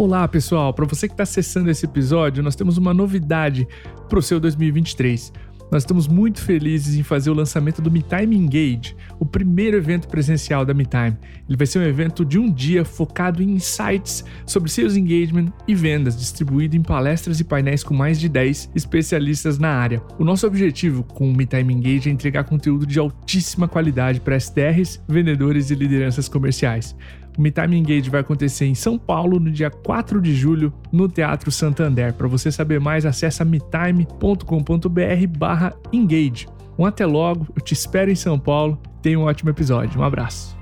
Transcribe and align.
Olá, 0.00 0.26
pessoal! 0.26 0.72
Para 0.72 0.86
você 0.86 1.06
que 1.06 1.12
está 1.12 1.24
acessando 1.24 1.70
esse 1.70 1.84
episódio, 1.84 2.42
nós 2.42 2.56
temos 2.56 2.78
uma 2.78 2.94
novidade 2.94 3.68
para 4.08 4.18
o 4.18 4.22
seu 4.22 4.40
2023. 4.40 5.30
Nós 5.70 5.82
estamos 5.82 6.08
muito 6.08 6.40
felizes 6.40 6.96
em 6.96 7.02
fazer 7.02 7.28
o 7.28 7.34
lançamento 7.34 7.82
do 7.82 7.90
MeTime 7.90 8.34
Engage, 8.34 8.96
o 9.18 9.26
primeiro 9.26 9.76
evento 9.76 10.08
presencial 10.08 10.64
da 10.64 10.72
MeTime. 10.72 11.18
Ele 11.46 11.56
vai 11.56 11.66
ser 11.66 11.80
um 11.80 11.82
evento 11.82 12.24
de 12.24 12.38
um 12.38 12.50
dia 12.50 12.82
focado 12.82 13.42
em 13.42 13.50
insights 13.50 14.24
sobre 14.46 14.70
sales 14.70 14.96
engagement 14.96 15.52
e 15.68 15.74
vendas, 15.74 16.18
distribuído 16.18 16.78
em 16.78 16.82
palestras 16.82 17.38
e 17.38 17.44
painéis 17.44 17.84
com 17.84 17.92
mais 17.92 18.18
de 18.18 18.30
10 18.30 18.70
especialistas 18.74 19.58
na 19.58 19.68
área. 19.68 20.02
O 20.18 20.24
nosso 20.24 20.46
objetivo 20.46 21.04
com 21.04 21.30
o 21.30 21.36
MeTime 21.36 21.74
Engage 21.74 22.08
é 22.08 22.12
entregar 22.12 22.44
conteúdo 22.44 22.86
de 22.86 22.98
altíssima 22.98 23.68
qualidade 23.68 24.18
para 24.18 24.34
SDRs, 24.34 24.98
vendedores 25.06 25.70
e 25.70 25.74
lideranças 25.74 26.26
comerciais. 26.26 26.96
O 27.38 27.42
MeTime 27.42 27.78
Engage 27.78 28.10
vai 28.10 28.20
acontecer 28.20 28.66
em 28.66 28.74
São 28.74 28.98
Paulo 28.98 29.38
no 29.38 29.50
dia 29.50 29.70
4 29.70 30.20
de 30.20 30.34
julho 30.34 30.72
no 30.92 31.08
Teatro 31.08 31.50
Santander. 31.50 32.12
Para 32.14 32.28
você 32.28 32.50
saber 32.50 32.80
mais, 32.80 33.06
acesse 33.06 33.44
metime.com.br 33.44 35.38
barra 35.38 35.74
engage. 35.92 36.46
Um 36.78 36.86
até 36.86 37.06
logo, 37.06 37.46
eu 37.54 37.62
te 37.62 37.72
espero 37.72 38.10
em 38.10 38.14
São 38.14 38.38
Paulo. 38.38 38.78
Tenha 39.02 39.18
um 39.18 39.24
ótimo 39.24 39.50
episódio. 39.50 40.00
Um 40.00 40.04
abraço. 40.04 40.59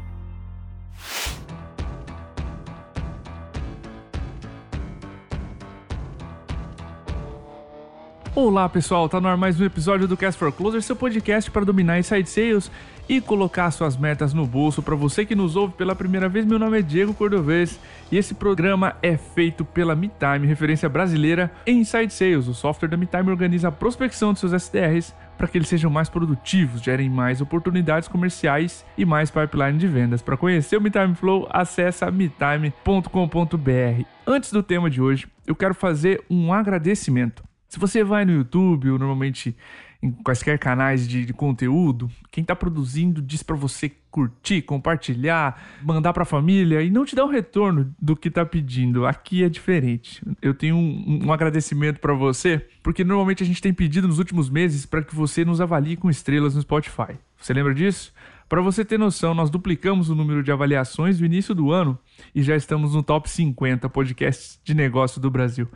Olá 8.40 8.68
pessoal, 8.68 9.08
tá 9.08 9.20
no 9.20 9.26
ar 9.26 9.36
mais 9.36 9.60
um 9.60 9.64
episódio 9.64 10.06
do 10.06 10.16
Cast 10.16 10.38
for 10.38 10.52
Closer, 10.52 10.80
seu 10.80 10.94
podcast 10.94 11.50
para 11.50 11.64
dominar 11.64 11.98
inside 11.98 12.30
sales 12.30 12.70
e 13.08 13.20
colocar 13.20 13.68
suas 13.72 13.96
metas 13.96 14.32
no 14.32 14.46
bolso. 14.46 14.80
Para 14.80 14.94
você 14.94 15.26
que 15.26 15.34
nos 15.34 15.56
ouve 15.56 15.74
pela 15.74 15.92
primeira 15.92 16.28
vez, 16.28 16.46
meu 16.46 16.56
nome 16.56 16.78
é 16.78 16.82
Diego 16.82 17.12
Cordovez 17.12 17.80
e 18.12 18.16
esse 18.16 18.34
programa 18.34 18.94
é 19.02 19.16
feito 19.16 19.64
pela 19.64 19.96
MeTime, 19.96 20.46
referência 20.46 20.88
brasileira 20.88 21.50
em 21.66 21.80
Inside 21.80 22.12
Sales. 22.12 22.46
O 22.46 22.54
software 22.54 22.88
da 22.88 22.96
MeTime 22.96 23.28
organiza 23.28 23.66
a 23.66 23.72
prospecção 23.72 24.32
de 24.32 24.38
seus 24.38 24.52
SDRs 24.52 25.12
para 25.36 25.48
que 25.48 25.58
eles 25.58 25.66
sejam 25.66 25.90
mais 25.90 26.08
produtivos, 26.08 26.80
gerem 26.80 27.10
mais 27.10 27.40
oportunidades 27.40 28.08
comerciais 28.08 28.86
e 28.96 29.04
mais 29.04 29.32
pipeline 29.32 29.78
de 29.78 29.88
vendas. 29.88 30.22
Para 30.22 30.36
conhecer 30.36 30.76
o 30.76 30.80
MeTime 30.80 31.16
Flow, 31.16 31.48
acesse 31.50 32.08
metime.com.br. 32.08 34.04
Antes 34.24 34.52
do 34.52 34.62
tema 34.62 34.88
de 34.88 35.02
hoje, 35.02 35.26
eu 35.44 35.56
quero 35.56 35.74
fazer 35.74 36.22
um 36.30 36.52
agradecimento. 36.52 37.47
Se 37.68 37.78
você 37.78 38.02
vai 38.02 38.24
no 38.24 38.32
YouTube, 38.32 38.90
ou 38.90 38.98
normalmente 38.98 39.54
em 40.02 40.10
quaisquer 40.10 40.58
canais 40.58 41.06
de, 41.08 41.24
de 41.26 41.32
conteúdo, 41.32 42.08
quem 42.30 42.42
está 42.42 42.54
produzindo 42.54 43.20
diz 43.20 43.42
para 43.42 43.56
você 43.56 43.90
curtir, 44.10 44.62
compartilhar, 44.62 45.60
mandar 45.82 46.12
para 46.12 46.22
a 46.22 46.26
família 46.26 46.82
e 46.82 46.90
não 46.90 47.04
te 47.04 47.14
dá 47.14 47.24
o 47.24 47.28
retorno 47.28 47.94
do 48.00 48.16
que 48.16 48.28
está 48.28 48.46
pedindo. 48.46 49.06
Aqui 49.06 49.42
é 49.42 49.48
diferente. 49.48 50.22
Eu 50.40 50.54
tenho 50.54 50.76
um, 50.76 51.26
um 51.26 51.32
agradecimento 51.32 52.00
para 52.00 52.14
você, 52.14 52.64
porque 52.82 53.04
normalmente 53.04 53.42
a 53.42 53.46
gente 53.46 53.60
tem 53.60 53.72
pedido 53.72 54.08
nos 54.08 54.18
últimos 54.18 54.48
meses 54.48 54.86
para 54.86 55.02
que 55.02 55.14
você 55.14 55.44
nos 55.44 55.60
avalie 55.60 55.96
com 55.96 56.08
estrelas 56.08 56.54
no 56.54 56.62
Spotify. 56.62 57.18
Você 57.36 57.52
lembra 57.52 57.74
disso? 57.74 58.12
Para 58.48 58.62
você 58.62 58.84
ter 58.84 58.98
noção, 58.98 59.34
nós 59.34 59.50
duplicamos 59.50 60.08
o 60.08 60.14
número 60.14 60.42
de 60.42 60.50
avaliações 60.50 61.20
no 61.20 61.26
início 61.26 61.54
do 61.54 61.70
ano 61.70 61.98
e 62.34 62.42
já 62.42 62.56
estamos 62.56 62.94
no 62.94 63.02
top 63.02 63.28
50 63.28 63.88
podcasts 63.90 64.58
de 64.64 64.74
negócio 64.74 65.20
do 65.20 65.30
Brasil. 65.30 65.68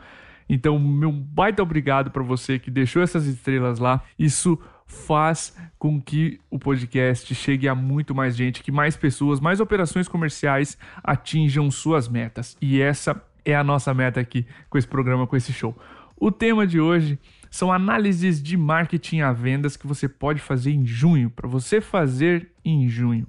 Então, 0.47 0.77
meu 0.79 1.11
baita 1.11 1.61
obrigado 1.61 2.11
para 2.11 2.23
você 2.23 2.59
que 2.59 2.71
deixou 2.71 3.01
essas 3.01 3.25
estrelas 3.25 3.79
lá. 3.79 4.01
Isso 4.17 4.59
faz 4.85 5.57
com 5.79 6.01
que 6.01 6.39
o 6.49 6.59
podcast 6.59 7.33
chegue 7.33 7.67
a 7.67 7.75
muito 7.75 8.13
mais 8.13 8.35
gente, 8.35 8.63
que 8.63 8.71
mais 8.71 8.95
pessoas, 8.95 9.39
mais 9.39 9.59
operações 9.59 10.07
comerciais 10.07 10.77
atinjam 11.03 11.69
suas 11.71 12.07
metas. 12.07 12.57
E 12.61 12.81
essa 12.81 13.21
é 13.45 13.55
a 13.55 13.63
nossa 13.63 13.93
meta 13.93 14.19
aqui 14.19 14.45
com 14.69 14.77
esse 14.77 14.87
programa, 14.87 15.27
com 15.27 15.35
esse 15.35 15.51
show. 15.51 15.77
O 16.15 16.31
tema 16.31 16.65
de 16.65 16.79
hoje 16.79 17.19
são 17.49 17.71
análises 17.71 18.41
de 18.41 18.55
marketing 18.55 19.21
a 19.21 19.33
vendas 19.33 19.75
que 19.75 19.85
você 19.85 20.07
pode 20.07 20.39
fazer 20.39 20.71
em 20.71 20.85
junho, 20.85 21.29
para 21.29 21.47
você 21.47 21.81
fazer 21.81 22.51
em 22.63 22.87
junho. 22.87 23.27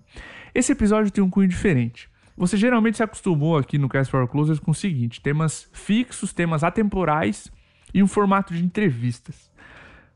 Esse 0.54 0.72
episódio 0.72 1.10
tem 1.10 1.22
um 1.22 1.30
cunho 1.30 1.48
diferente. 1.48 2.08
Você 2.36 2.56
geralmente 2.56 2.96
se 2.96 3.02
acostumou 3.02 3.56
aqui 3.56 3.78
no 3.78 3.88
Cast 3.88 4.10
for 4.10 4.26
Closers 4.28 4.58
com 4.58 4.72
o 4.72 4.74
seguinte: 4.74 5.20
temas 5.20 5.68
fixos, 5.72 6.32
temas 6.32 6.64
atemporais 6.64 7.50
e 7.92 8.02
um 8.02 8.08
formato 8.08 8.52
de 8.52 8.64
entrevistas. 8.64 9.50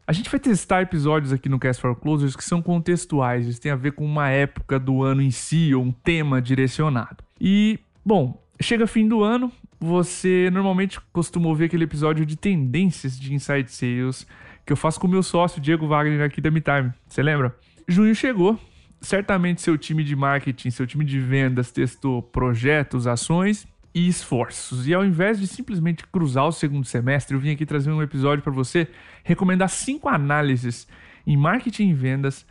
A 0.06 0.12
gente 0.12 0.30
vai 0.30 0.40
testar 0.40 0.82
episódios 0.82 1.32
aqui 1.32 1.48
no 1.48 1.58
Cast 1.58 1.82
for 1.82 1.94
Closers 1.94 2.34
que 2.34 2.42
são 2.42 2.62
contextuais, 2.62 3.44
eles 3.44 3.58
têm 3.58 3.70
a 3.70 3.76
ver 3.76 3.92
com 3.92 4.04
uma 4.04 4.30
época 4.30 4.78
do 4.78 5.02
ano 5.02 5.20
em 5.20 5.30
si 5.30 5.74
ou 5.74 5.84
um 5.84 5.92
tema 5.92 6.40
direcionado. 6.40 7.22
E, 7.40 7.78
bom, 8.04 8.42
chega 8.60 8.86
fim 8.86 9.06
do 9.06 9.22
ano, 9.22 9.52
você 9.78 10.48
normalmente 10.50 10.98
costuma 11.12 11.48
ouvir 11.48 11.66
aquele 11.66 11.84
episódio 11.84 12.24
de 12.24 12.36
tendências 12.36 13.20
de 13.20 13.34
Inside 13.34 13.70
Sales 13.70 14.26
que 14.64 14.72
eu 14.72 14.76
faço 14.76 14.98
com 14.98 15.06
o 15.06 15.10
meu 15.10 15.22
sócio 15.22 15.60
Diego 15.60 15.86
Wagner 15.86 16.22
aqui 16.22 16.40
da 16.40 16.50
MeTime. 16.50 16.92
Você 17.06 17.22
lembra? 17.22 17.56
Junho 17.86 18.14
chegou 18.14 18.58
certamente 19.00 19.60
seu 19.60 19.76
time 19.78 20.02
de 20.02 20.14
marketing, 20.16 20.70
seu 20.70 20.86
time 20.86 21.04
de 21.04 21.18
vendas 21.20 21.70
testou 21.70 22.22
projetos, 22.22 23.06
ações 23.06 23.66
e 23.94 24.08
esforços. 24.08 24.86
E 24.86 24.94
ao 24.94 25.04
invés 25.04 25.38
de 25.38 25.46
simplesmente 25.46 26.06
cruzar 26.06 26.46
o 26.46 26.52
segundo 26.52 26.84
semestre, 26.84 27.34
eu 27.34 27.40
vim 27.40 27.50
aqui 27.50 27.64
trazer 27.64 27.90
um 27.90 28.02
episódio 28.02 28.42
para 28.42 28.52
você 28.52 28.88
recomendar 29.24 29.68
cinco 29.68 30.08
análises 30.08 30.86
em 31.26 31.36
marketing 31.36 31.90
e 31.90 31.94
vendas 31.94 32.46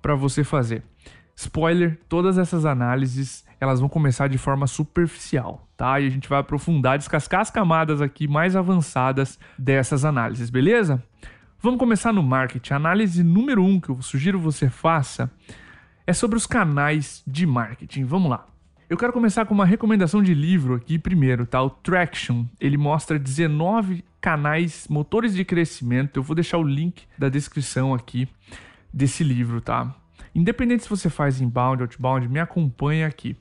para 0.00 0.14
você 0.14 0.44
fazer. 0.44 0.82
Spoiler, 1.34 1.98
todas 2.08 2.36
essas 2.36 2.64
análises, 2.64 3.44
elas 3.60 3.78
vão 3.78 3.88
começar 3.88 4.28
de 4.28 4.38
forma 4.38 4.66
superficial, 4.66 5.68
tá? 5.76 6.00
E 6.00 6.06
a 6.06 6.10
gente 6.10 6.28
vai 6.28 6.40
aprofundar, 6.40 6.98
descascar 6.98 7.40
as 7.40 7.50
camadas 7.50 8.02
aqui 8.02 8.26
mais 8.26 8.56
avançadas 8.56 9.38
dessas 9.56 10.04
análises, 10.04 10.50
beleza? 10.50 11.02
Vamos 11.60 11.78
começar 11.78 12.12
no 12.12 12.22
marketing. 12.22 12.74
Análise 12.74 13.22
número 13.22 13.64
um 13.64 13.80
que 13.80 13.88
eu 13.88 14.02
sugiro 14.02 14.38
você 14.38 14.68
faça 14.68 15.30
é 16.08 16.14
sobre 16.14 16.38
os 16.38 16.46
canais 16.46 17.22
de 17.26 17.44
marketing. 17.46 18.04
Vamos 18.04 18.30
lá. 18.30 18.46
Eu 18.88 18.96
quero 18.96 19.12
começar 19.12 19.44
com 19.44 19.52
uma 19.52 19.66
recomendação 19.66 20.22
de 20.22 20.32
livro 20.32 20.74
aqui 20.74 20.98
primeiro, 20.98 21.44
tá? 21.44 21.62
O 21.62 21.68
Traction. 21.68 22.46
Ele 22.58 22.78
mostra 22.78 23.18
19 23.18 24.02
canais, 24.18 24.88
motores 24.88 25.34
de 25.34 25.44
crescimento. 25.44 26.16
Eu 26.16 26.22
vou 26.22 26.34
deixar 26.34 26.56
o 26.56 26.62
link 26.62 27.02
da 27.18 27.28
descrição 27.28 27.92
aqui 27.92 28.26
desse 28.90 29.22
livro, 29.22 29.60
tá? 29.60 29.94
Independente 30.34 30.84
se 30.84 30.88
você 30.88 31.10
faz 31.10 31.42
inbound, 31.42 31.82
outbound, 31.82 32.26
me 32.26 32.40
acompanha 32.40 33.06
aqui. 33.06 33.36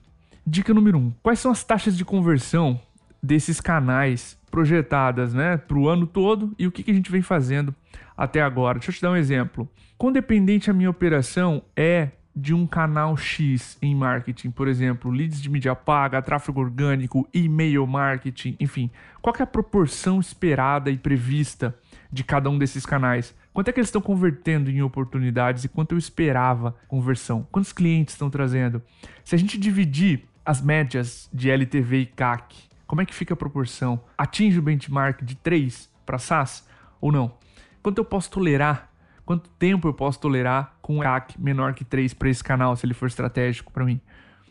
Dica 0.46 0.74
número 0.74 0.98
1. 0.98 1.02
Um, 1.02 1.14
quais 1.24 1.40
são 1.40 1.54
as 1.54 1.64
taxas 1.64 1.96
de 1.96 2.04
conversão 2.04 2.78
desses 3.24 3.62
canais 3.62 4.38
projetadas, 4.52 5.34
né, 5.34 5.56
para 5.56 5.78
o 5.78 5.88
ano 5.88 6.06
todo 6.06 6.54
e 6.60 6.68
o 6.68 6.72
que, 6.74 6.84
que 6.84 6.92
a 6.92 6.94
gente 6.94 7.10
vem 7.10 7.22
fazendo 7.22 7.74
até 8.18 8.42
agora? 8.42 8.78
Deixa 8.78 8.92
eu 8.92 8.96
te 8.96 9.02
dar 9.02 9.12
um 9.12 9.16
exemplo. 9.16 9.70
Quão 9.98 10.12
dependente 10.12 10.70
a 10.70 10.74
minha 10.74 10.90
operação 10.90 11.64
é 11.74 12.10
de 12.40 12.54
um 12.54 12.68
canal 12.68 13.18
X 13.18 13.80
em 13.82 13.96
marketing, 13.96 14.52
por 14.52 14.68
exemplo, 14.68 15.10
leads 15.10 15.42
de 15.42 15.50
mídia 15.50 15.76
paga, 15.76 16.22
tráfego 16.22 16.62
orgânico, 16.62 17.28
e-mail 17.34 17.88
marketing, 17.88 18.56
enfim, 18.60 18.92
qual 19.24 19.36
é 19.40 19.42
a 19.42 19.48
proporção 19.48 20.20
esperada 20.20 20.92
e 20.92 20.98
prevista 21.00 21.76
de 22.12 22.24
cada 22.24 22.48
um 22.48 22.58
desses 22.60 22.86
canais? 22.86 23.36
Quanto 23.52 23.70
é 23.70 23.74
que 23.74 23.80
eles 23.80 23.88
estão 23.88 24.02
convertendo 24.02 24.70
em 24.70 24.84
oportunidades 24.84 25.64
e 25.64 25.68
quanto 25.68 25.94
eu 25.94 25.98
esperava 25.98 26.76
conversão? 26.88 27.48
Quantos 27.52 27.74
clientes 27.74 28.14
estão 28.14 28.30
trazendo? 28.30 28.84
Se 29.26 29.34
a 29.34 29.38
gente 29.38 29.58
dividir 29.58 30.26
as 30.46 30.62
médias 30.62 31.28
de 31.34 31.50
LTV 31.50 32.02
e 32.02 32.06
CAC, 32.06 32.56
como 32.86 33.02
é 33.02 33.06
que 33.06 33.16
fica 33.16 33.34
a 33.34 33.38
proporção? 33.38 34.00
Atinge 34.16 34.60
o 34.60 34.62
benchmark 34.62 35.24
de 35.24 35.36
3 35.36 35.90
para 36.06 36.20
SaaS 36.20 36.68
ou 37.02 37.12
não? 37.12 37.34
Quanto 37.82 37.98
eu 37.98 38.06
posso 38.06 38.30
tolerar 38.30 38.92
quanto 39.28 39.50
tempo 39.50 39.90
eu 39.90 39.94
posso 39.94 40.22
tolerar 40.22 40.74
com 40.82 41.00
um 41.00 41.02
CAC 41.02 41.40
menor 41.40 41.74
que 41.74 41.84
3 41.84 42.14
para 42.14 42.30
esse 42.30 42.42
canal, 42.42 42.78
se 42.78 42.86
ele 42.86 42.94
for 42.94 43.08
estratégico 43.08 43.74
para 43.74 43.84
mim. 43.84 44.00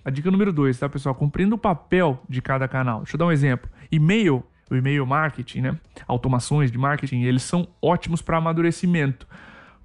A 0.04 0.10
dica 0.10 0.30
número 0.30 0.52
2, 0.52 0.78
tá, 0.78 0.86
pessoal? 0.86 1.14
Cumprindo 1.14 1.54
o 1.54 1.58
papel 1.58 2.22
de 2.28 2.42
cada 2.42 2.68
canal. 2.68 2.98
Deixa 2.98 3.16
eu 3.16 3.18
dar 3.18 3.24
um 3.24 3.32
exemplo. 3.32 3.70
E-mail, 3.90 4.44
o 4.70 4.76
e-mail 4.76 5.06
marketing, 5.06 5.62
né? 5.62 5.80
Automações 6.06 6.70
de 6.70 6.76
marketing, 6.76 7.22
eles 7.22 7.42
são 7.42 7.66
ótimos 7.80 8.20
para 8.20 8.36
amadurecimento. 8.36 9.26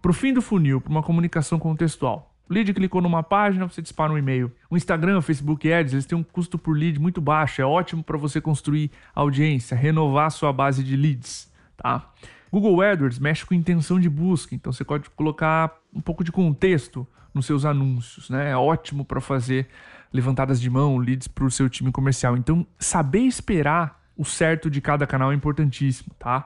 Para 0.01 0.11
o 0.11 0.13
fim 0.13 0.33
do 0.33 0.41
funil, 0.41 0.81
para 0.81 0.91
uma 0.91 1.01
comunicação 1.01 1.57
contextual. 1.57 2.29
O 2.49 2.53
lead 2.53 2.73
clicou 2.73 3.01
numa 3.01 3.23
página, 3.23 3.65
você 3.65 3.81
dispara 3.81 4.11
um 4.11 4.17
e-mail. 4.17 4.51
O 4.69 4.75
Instagram, 4.75 5.19
o 5.19 5.21
Facebook 5.21 5.71
Ads, 5.71 5.94
eles 5.94 6.05
têm 6.05 6.17
um 6.17 6.23
custo 6.23 6.57
por 6.57 6.77
lead 6.77 6.99
muito 6.99 7.21
baixo. 7.21 7.61
É 7.61 7.65
ótimo 7.65 8.03
para 8.03 8.17
você 8.17 8.41
construir 8.41 8.91
audiência, 9.15 9.73
renovar 9.73 10.29
sua 10.31 10.51
base 10.51 10.83
de 10.83 10.97
leads, 10.97 11.49
tá? 11.77 12.11
Google 12.51 12.81
AdWords 12.81 13.18
mexe 13.18 13.45
com 13.45 13.53
intenção 13.53 14.00
de 14.00 14.09
busca, 14.09 14.53
então 14.53 14.74
você 14.74 14.83
pode 14.83 15.09
colocar 15.12 15.80
um 15.94 16.01
pouco 16.01 16.24
de 16.24 16.31
contexto 16.31 17.07
nos 17.33 17.45
seus 17.45 17.63
anúncios, 17.63 18.30
né? 18.30 18.51
É 18.51 18.57
ótimo 18.57 19.06
para 19.06 19.21
fazer 19.21 19.68
levantadas 20.12 20.59
de 20.59 20.69
mão, 20.69 20.98
leads 20.98 21.27
para 21.27 21.45
o 21.45 21.51
seu 21.51 21.69
time 21.69 21.92
comercial. 21.92 22.36
Então, 22.36 22.68
saber 22.77 23.21
esperar 23.21 24.01
o 24.18 24.25
certo 24.25 24.69
de 24.69 24.81
cada 24.81 25.07
canal 25.07 25.31
é 25.31 25.36
importantíssimo, 25.36 26.13
tá? 26.19 26.45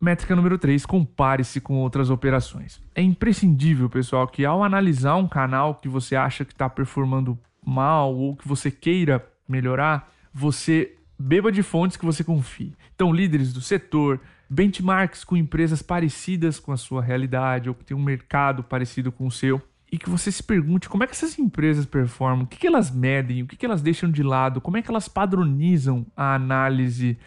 Métrica 0.00 0.36
número 0.36 0.58
3, 0.58 0.86
compare-se 0.86 1.60
com 1.60 1.74
outras 1.74 2.08
operações. 2.08 2.80
É 2.94 3.02
imprescindível, 3.02 3.88
pessoal, 3.88 4.28
que 4.28 4.44
ao 4.44 4.62
analisar 4.62 5.16
um 5.16 5.28
canal 5.28 5.74
que 5.74 5.88
você 5.88 6.14
acha 6.14 6.44
que 6.44 6.52
está 6.52 6.70
performando 6.70 7.36
mal 7.64 8.14
ou 8.14 8.36
que 8.36 8.46
você 8.46 8.70
queira 8.70 9.24
melhorar, 9.48 10.08
você 10.32 10.96
Beba 11.22 11.52
de 11.52 11.62
fontes 11.62 11.96
que 11.96 12.04
você 12.04 12.24
confie. 12.24 12.74
Então, 12.96 13.12
líderes 13.12 13.52
do 13.52 13.60
setor, 13.60 14.20
benchmarks 14.52 15.24
com 15.24 15.34
empresas 15.34 15.80
parecidas 15.80 16.60
com 16.60 16.72
a 16.72 16.76
sua 16.76 17.02
realidade 17.02 17.70
ou 17.70 17.74
que 17.74 17.84
tem 17.84 17.96
um 17.96 18.02
mercado 18.02 18.62
parecido 18.62 19.10
com 19.10 19.26
o 19.26 19.30
seu. 19.30 19.62
E 19.90 19.98
que 19.98 20.08
você 20.08 20.30
se 20.30 20.42
pergunte 20.42 20.88
como 20.88 21.04
é 21.04 21.06
que 21.06 21.12
essas 21.12 21.38
empresas 21.38 21.84
performam, 21.84 22.44
o 22.44 22.46
que, 22.46 22.58
que 22.58 22.66
elas 22.66 22.90
medem, 22.90 23.42
o 23.42 23.46
que, 23.46 23.56
que 23.56 23.64
elas 23.66 23.82
deixam 23.82 24.10
de 24.10 24.22
lado, 24.22 24.60
como 24.60 24.76
é 24.76 24.82
que 24.82 24.90
elas 24.90 25.08
padronizam 25.08 26.06
a 26.16 26.34
análise 26.34 27.18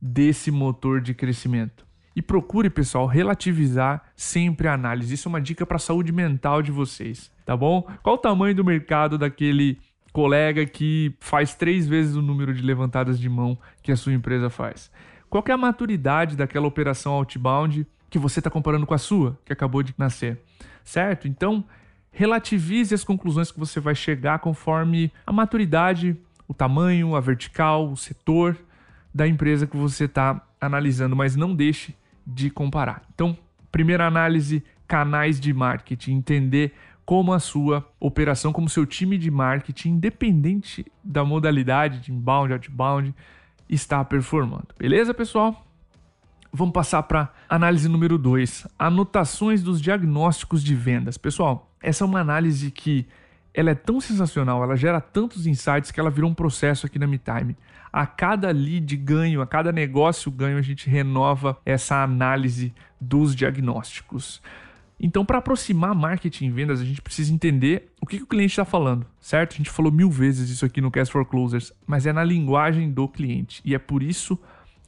desse 0.00 0.50
motor 0.50 1.00
de 1.00 1.14
crescimento. 1.14 1.86
E 2.16 2.22
procure, 2.22 2.70
pessoal, 2.70 3.06
relativizar 3.06 4.04
sempre 4.14 4.68
a 4.68 4.74
análise. 4.74 5.14
Isso 5.14 5.28
é 5.28 5.30
uma 5.30 5.40
dica 5.40 5.66
para 5.66 5.76
a 5.76 5.80
saúde 5.80 6.12
mental 6.12 6.62
de 6.62 6.70
vocês, 6.70 7.30
tá 7.44 7.56
bom? 7.56 7.82
Qual 8.02 8.14
o 8.14 8.18
tamanho 8.18 8.54
do 8.54 8.64
mercado 8.64 9.18
daquele 9.18 9.78
colega 10.12 10.64
que 10.64 11.14
faz 11.20 11.54
três 11.54 11.86
vezes 11.86 12.14
o 12.14 12.22
número 12.22 12.54
de 12.54 12.62
levantadas 12.62 13.18
de 13.18 13.28
mão 13.28 13.58
que 13.82 13.90
a 13.90 13.96
sua 13.96 14.12
empresa 14.12 14.48
faz? 14.48 14.90
Qual 15.34 15.42
é 15.48 15.50
a 15.50 15.56
maturidade 15.56 16.36
daquela 16.36 16.68
operação 16.68 17.12
outbound 17.14 17.84
que 18.08 18.20
você 18.20 18.38
está 18.38 18.48
comparando 18.48 18.86
com 18.86 18.94
a 18.94 18.98
sua, 18.98 19.36
que 19.44 19.52
acabou 19.52 19.82
de 19.82 19.92
nascer? 19.98 20.40
Certo? 20.84 21.26
Então, 21.26 21.64
relativize 22.12 22.94
as 22.94 23.02
conclusões 23.02 23.50
que 23.50 23.58
você 23.58 23.80
vai 23.80 23.96
chegar 23.96 24.38
conforme 24.38 25.12
a 25.26 25.32
maturidade, 25.32 26.16
o 26.46 26.54
tamanho, 26.54 27.16
a 27.16 27.20
vertical, 27.20 27.90
o 27.90 27.96
setor 27.96 28.56
da 29.12 29.26
empresa 29.26 29.66
que 29.66 29.76
você 29.76 30.04
está 30.04 30.40
analisando, 30.60 31.16
mas 31.16 31.34
não 31.34 31.52
deixe 31.52 31.96
de 32.24 32.48
comparar. 32.48 33.02
Então, 33.12 33.36
primeira 33.72 34.06
análise, 34.06 34.62
canais 34.86 35.40
de 35.40 35.52
marketing, 35.52 36.12
entender 36.12 36.74
como 37.04 37.32
a 37.32 37.40
sua 37.40 37.84
operação, 37.98 38.52
como 38.52 38.68
seu 38.68 38.86
time 38.86 39.18
de 39.18 39.32
marketing, 39.32 39.94
independente 39.94 40.86
da 41.02 41.24
modalidade 41.24 41.98
de 41.98 42.12
inbound, 42.12 42.52
outbound, 42.52 43.12
está 43.68 44.04
performando. 44.04 44.68
Beleza, 44.78 45.14
pessoal? 45.14 45.64
Vamos 46.52 46.72
passar 46.72 47.02
para 47.02 47.32
análise 47.48 47.88
número 47.88 48.16
2, 48.16 48.68
anotações 48.78 49.62
dos 49.62 49.80
diagnósticos 49.80 50.62
de 50.62 50.74
vendas. 50.74 51.18
Pessoal, 51.18 51.70
essa 51.82 52.04
é 52.04 52.06
uma 52.06 52.20
análise 52.20 52.70
que 52.70 53.08
ela 53.52 53.70
é 53.70 53.74
tão 53.74 54.00
sensacional, 54.00 54.62
ela 54.62 54.76
gera 54.76 55.00
tantos 55.00 55.46
insights 55.46 55.90
que 55.90 56.00
ela 56.00 56.10
virou 56.10 56.28
um 56.28 56.34
processo 56.34 56.86
aqui 56.86 56.98
na 56.98 57.06
MeTime. 57.06 57.56
A 57.92 58.04
cada 58.04 58.50
lead 58.50 58.96
ganho, 58.96 59.40
a 59.40 59.46
cada 59.46 59.70
negócio 59.70 60.30
ganho, 60.30 60.58
a 60.58 60.62
gente 60.62 60.90
renova 60.90 61.56
essa 61.64 62.02
análise 62.02 62.74
dos 63.00 63.34
diagnósticos. 63.34 64.42
Então, 64.98 65.24
para 65.24 65.38
aproximar 65.38 65.94
marketing 65.94 66.46
e 66.46 66.50
vendas, 66.50 66.80
a 66.80 66.84
gente 66.84 67.02
precisa 67.02 67.32
entender 67.32 67.92
o 68.00 68.06
que, 68.06 68.18
que 68.18 68.22
o 68.22 68.26
cliente 68.26 68.52
está 68.52 68.64
falando, 68.64 69.06
certo? 69.20 69.54
A 69.54 69.56
gente 69.56 69.70
falou 69.70 69.90
mil 69.90 70.10
vezes 70.10 70.48
isso 70.48 70.64
aqui 70.64 70.80
no 70.80 70.90
Cast 70.90 71.12
for 71.12 71.26
Closers, 71.26 71.72
mas 71.86 72.06
é 72.06 72.12
na 72.12 72.22
linguagem 72.22 72.90
do 72.90 73.08
cliente. 73.08 73.60
E 73.64 73.74
é 73.74 73.78
por 73.78 74.02
isso 74.02 74.38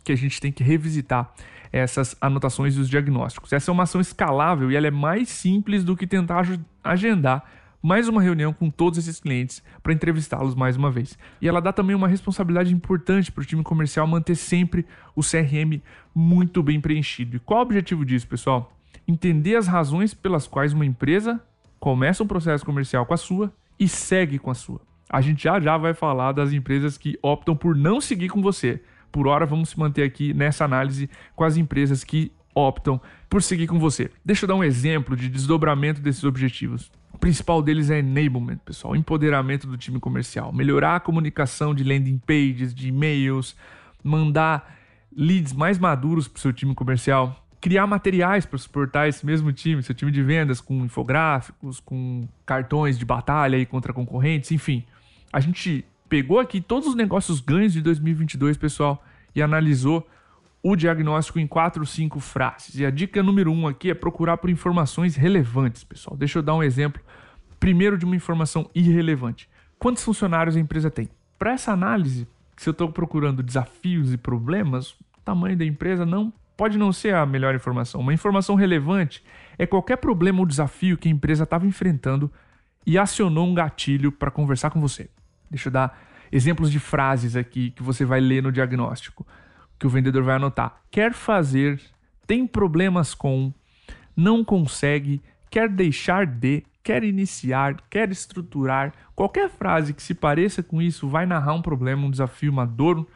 que 0.05 0.13
a 0.13 0.17
gente 0.17 0.41
tem 0.41 0.53
que 0.53 0.63
revisitar 0.63 1.33
essas 1.73 2.17
anotações 2.21 2.77
dos 2.77 2.89
diagnósticos. 2.89 3.53
Essa 3.53 3.71
é 3.71 3.73
uma 3.73 3.83
ação 3.83 4.01
escalável 4.01 4.71
e 4.71 4.77
ela 4.77 4.87
é 4.87 4.91
mais 4.91 5.29
simples 5.29 5.83
do 5.83 5.97
que 5.97 6.07
tentar 6.07 6.47
agendar 6.83 7.45
mais 7.83 8.09
uma 8.09 8.23
reunião 8.23 8.53
com 8.53 8.71
todos 8.71 8.99
esses 8.99 9.21
clientes 9.21 9.63
para 9.83 9.93
entrevistá-los 9.93 10.55
mais 10.55 10.77
uma 10.77 10.91
vez. 10.91 11.19
E 11.41 11.49
ela 11.49 11.61
dá 11.61 11.73
também 11.73 11.95
uma 11.95 12.09
responsabilidade 12.09 12.75
importante 12.75 13.31
para 13.31 13.43
o 13.43 13.45
time 13.45 13.63
comercial 13.63 14.07
manter 14.07 14.35
sempre 14.35 14.87
o 15.15 15.21
CRM 15.21 15.81
muito 16.15 16.63
bem 16.63 16.81
preenchido. 16.81 17.37
E 17.37 17.39
qual 17.39 17.61
o 17.61 17.63
objetivo 17.63 18.05
disso, 18.05 18.27
pessoal? 18.27 18.76
Entender 19.07 19.57
as 19.57 19.67
razões 19.67 20.15
pelas 20.15 20.47
quais 20.47 20.73
uma 20.73 20.85
empresa 20.85 21.41
começa 21.79 22.23
um 22.23 22.27
processo 22.27 22.65
comercial 22.65 23.07
com 23.07 23.15
a 23.15 23.17
sua 23.17 23.53
e 23.79 23.89
segue 23.89 24.39
com 24.39 24.51
a 24.51 24.55
sua. 24.55 24.81
A 25.09 25.21
gente 25.21 25.45
já 25.45 25.61
já 25.61 25.77
vai 25.77 25.95
falar 25.95 26.33
das 26.33 26.53
empresas 26.53 26.99
que 26.99 27.19
optam 27.23 27.57
por 27.57 27.77
não 27.77 28.01
seguir 28.01 28.29
com 28.29 28.43
você. 28.43 28.83
Por 29.13 29.29
hora, 29.29 29.47
vamos 29.47 29.71
se 29.71 29.79
manter 29.79 30.03
aqui 30.03 30.35
nessa 30.35 30.65
análise 30.65 31.09
com 31.35 31.45
as 31.45 31.57
empresas 31.57 32.03
que 32.03 32.33
optam 32.55 33.01
por 33.31 33.43
seguir 33.43 33.67
com 33.67 33.79
você. 33.79 34.11
Deixa 34.25 34.45
eu 34.45 34.49
dar 34.49 34.55
um 34.55 34.65
exemplo 34.65 35.15
de 35.15 35.29
desdobramento 35.29 36.01
desses 36.01 36.25
objetivos. 36.25 36.91
O 37.13 37.19
principal 37.19 37.63
deles 37.63 37.89
é 37.89 38.01
enablement, 38.01 38.59
pessoal, 38.59 38.97
empoderamento 38.97 39.67
do 39.67 39.77
time 39.77 39.99
comercial, 40.01 40.53
melhorar 40.53 40.97
a 40.97 41.01
comunicação 41.01 41.75
de 41.75 41.83
landing 41.85 42.19
pages, 42.19 42.75
de 42.75 42.89
e-mails, 42.89 43.57
mandar 44.03 44.77
leads 45.17 45.53
mais 45.53 45.79
maduros 45.79 46.29
para 46.29 46.37
o 46.37 46.41
seu 46.41 46.53
time 46.53 46.75
comercial, 46.75 47.46
criar 47.61 47.87
materiais 47.87 48.45
para 48.47 48.59
suportar 48.59 49.09
esse 49.09 49.25
mesmo 49.25 49.53
time, 49.53 49.83
seu 49.83 49.95
time 49.95 50.11
de 50.11 50.23
vendas, 50.23 50.61
com 50.61 50.85
infográficos, 50.85 51.81
com 51.81 52.29
cartões 52.45 52.99
de 52.99 53.05
batalha 53.05 53.57
aí 53.57 53.67
contra 53.67 53.93
concorrentes, 53.93 54.51
enfim. 54.53 54.85
A 55.33 55.41
gente 55.41 55.85
pegou 56.09 56.39
aqui 56.39 56.61
todos 56.61 56.89
os 56.89 56.95
negócios 56.95 57.41
ganhos 57.41 57.73
de 57.73 57.81
2022, 57.83 58.57
pessoal, 58.57 59.03
e 59.35 59.43
analisou 59.43 60.07
o 60.63 60.75
diagnóstico 60.75 61.39
em 61.39 61.47
quatro 61.47 61.83
ou 61.83 61.87
cinco 61.87 62.19
frases. 62.19 62.79
E 62.79 62.85
a 62.85 62.91
dica 62.91 63.23
número 63.23 63.53
um 63.53 63.67
aqui 63.69 63.91
é 63.91 63.95
procurar 63.95 64.37
por 64.37 64.51
informações 64.51 65.15
relevantes, 65.15 65.85
pessoal. 65.85 66.17
Deixa 66.17 66.39
eu 66.39 66.43
dar 66.43 66.55
um 66.55 66.63
exemplo. 66.63 67.01
Primeiro 67.61 67.97
de 67.97 68.05
uma 68.05 68.17
informação 68.17 68.69
irrelevante. 68.75 69.49
Quantos 69.79 70.03
funcionários 70.03 70.57
a 70.57 70.61
empresa 70.61 70.91
tem? 70.91 71.09
Para 71.39 71.53
essa 71.53 71.73
análise, 71.73 72.27
se 72.57 72.69
eu 72.69 72.73
estou 72.73 72.91
procurando 72.91 73.43
desafios 73.43 74.13
e 74.13 74.17
problemas, 74.17 74.91
o 74.91 75.21
tamanho 75.25 75.57
da 75.57 75.65
empresa 75.65 76.07
não 76.07 76.33
pode 76.57 76.79
não 76.79 76.93
ser 76.93 77.15
a 77.15 77.27
melhor 77.27 77.55
informação. 77.55 78.01
Uma 78.01 78.15
informação 78.15 78.55
relevante 78.55 79.23
é 79.59 79.67
qualquer 79.67 79.97
problema 79.97 80.41
ou 80.41 80.47
desafio 80.47 80.97
que 80.97 81.09
a 81.09 81.13
empresa 81.13 81.45
estava 81.45 81.67
enfrentando 81.67 82.33
e 82.85 82.97
acionou 82.97 83.47
um 83.47 83.55
gatilho 83.55 84.11
para 84.11 84.31
conversar 84.31 84.71
com 84.71 84.81
você. 84.81 85.11
Deixa 85.51 85.69
eu 85.69 85.73
dar 85.73 85.99
exemplos 86.31 86.71
de 86.71 86.79
frases 86.79 87.37
aqui 87.37 87.71
que 87.71 87.83
você 87.83 88.05
vai 88.05 88.21
ler 88.21 88.43
no 88.43 88.53
diagnóstico, 88.53 89.27
que 89.79 89.87
o 89.87 89.91
vendedor 89.91 90.23
vai 90.23 90.37
anotar. 90.37 90.81
Quer 90.91 91.13
fazer, 91.13 91.81
tem 92.27 92.47
problemas 92.47 93.15
com, 93.15 93.53
não 94.17 94.45
consegue, 94.45 95.23
quer 95.51 95.69
deixar 95.69 96.27
de, 96.27 96.65
quer 96.83 97.05
iniciar, 97.05 97.77
quer 97.91 98.11
estruturar. 98.11 98.93
Qualquer 99.15 99.51
frase 99.51 99.93
que 99.93 100.03
se 100.03 100.15
pareça 100.15 100.63
com 100.63 100.81
isso 100.81 101.09
vai 101.09 101.27
narrar 101.27 101.55
um 101.55 101.63
problema, 101.63 102.07
um 102.07 102.11
desafio, 102.11 102.53
uma 102.53 102.67
dor, 102.67 103.07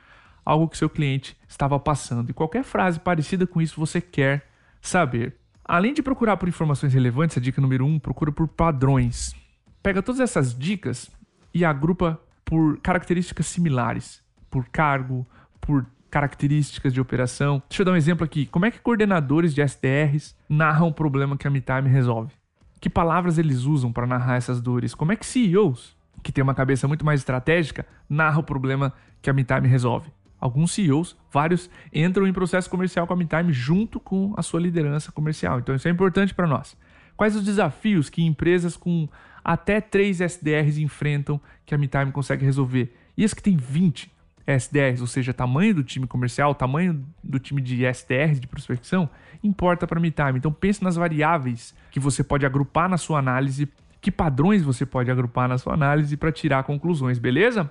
algo 0.45 0.69
que 0.69 0.77
seu 0.77 0.89
cliente 0.89 1.37
estava 1.49 1.79
passando. 1.79 2.31
E 2.31 2.35
qualquer 2.35 2.65
frase 2.65 2.99
parecida 2.99 3.47
com 3.47 3.61
isso 3.61 3.79
você 3.79 4.01
quer 4.01 4.47
saber. 4.81 5.37
Além 5.65 5.95
de 5.95 6.03
procurar 6.03 6.37
por 6.37 6.49
informações 6.49 6.93
relevantes, 6.93 7.39
a 7.39 7.41
dica 7.41 7.61
número 7.61 7.85
um, 7.85 7.99
procura 7.99 8.33
por 8.33 8.49
padrões. 8.49 9.35
Pega 9.83 10.03
todas 10.03 10.21
essas 10.21 10.57
dicas 10.57 11.11
e 11.55 11.65
agrupa 11.65 12.21
por 12.45 12.79
características 12.81 13.47
similares, 13.47 14.23
por 14.51 14.67
cargo, 14.69 15.27
por 15.61 15.87
características 16.11 16.93
de 16.93 17.01
operação. 17.01 17.63
Deixa 17.69 17.83
eu 17.83 17.87
dar 17.87 17.93
um 17.93 17.97
exemplo 17.97 18.25
aqui. 18.25 18.47
Como 18.47 18.67
é 18.67 18.71
que 18.71 18.81
coordenadores 18.81 19.55
de 19.55 19.63
SDRs 19.63 20.35
narram 20.49 20.89
o 20.89 20.93
problema 20.93 21.37
que 21.37 21.47
a 21.47 21.51
MeTime 21.51 21.89
resolve? 21.89 22.35
Que 22.81 22.91
palavras 22.91 23.39
eles 23.39 23.63
usam 23.63 23.93
para 23.93 24.07
narrar 24.07 24.37
essas 24.37 24.61
dores? 24.61 24.95
Como 24.95 25.13
é 25.13 25.17
que 25.17 25.25
CEOs, 25.25 25.97
que 26.23 26.33
tem 26.33 26.43
uma 26.43 26.55
cabeça 26.55 26.89
muito 26.89 27.05
mais 27.05 27.21
estratégica, 27.21 27.87
narram 28.09 28.41
o 28.41 28.43
problema 28.45 28.93
que 29.23 29.31
a 29.31 29.33
MeTime 29.33 29.69
resolve? 29.69 30.11
Alguns 30.41 30.73
CEOs, 30.73 31.17
vários, 31.31 31.69
entram 31.93 32.27
em 32.27 32.33
processo 32.33 32.71
comercial 32.71 33.07
com 33.07 33.13
a 33.13 33.17
MeTime 33.17 33.53
junto 33.53 34.01
com 34.01 34.33
a 34.37 34.43
sua 34.43 34.61
liderança 34.61 35.13
comercial. 35.13 35.59
Então 35.59 35.75
isso 35.75 35.87
é 35.87 35.91
importante 35.91 36.35
para 36.35 36.47
nós. 36.47 36.77
Quais 37.17 37.37
os 37.37 37.45
desafios 37.45 38.09
que 38.09 38.23
empresas 38.23 38.77
com 38.77 39.09
até 39.45 39.81
3 39.81 40.21
SDRs 40.21 40.79
enfrentam 40.79 41.41
que 41.67 41.75
a 41.75 41.79
MeTime 41.79 42.13
consegue 42.13 42.45
resolver? 42.45 42.97
E 43.17 43.25
as 43.25 43.35
que 43.35 43.43
tem 43.43 43.57
20 43.57 44.11
SDRs, 44.47 45.01
ou 45.01 45.07
seja, 45.07 45.33
tamanho 45.33 45.75
do 45.75 45.85
time 45.85 46.07
comercial, 46.07 46.55
tamanho 46.55 47.05
do 47.23 47.39
time 47.39 47.61
de 47.61 47.85
SDRs 47.85 48.41
de 48.41 48.47
prospecção, 48.47 49.09
importa 49.43 49.87
para 49.87 49.99
a 49.99 50.03
MeTime. 50.03 50.39
Então 50.39 50.53
pense 50.53 50.83
nas 50.83 50.97
variáveis 50.97 51.75
que 51.91 52.01
você 52.01 52.25
pode 52.25 52.47
agrupar 52.47 52.89
na 52.89 52.97
sua 52.97 53.19
análise, 53.19 53.69
que 54.01 54.11
padrões 54.11 54.63
você 54.63 54.87
pode 54.87 55.11
agrupar 55.11 55.49
na 55.49 55.59
sua 55.59 55.75
análise 55.75 56.17
para 56.17 56.33
tirar 56.33 56.65
conclusões, 56.65 57.19
beleza? 57.19 57.71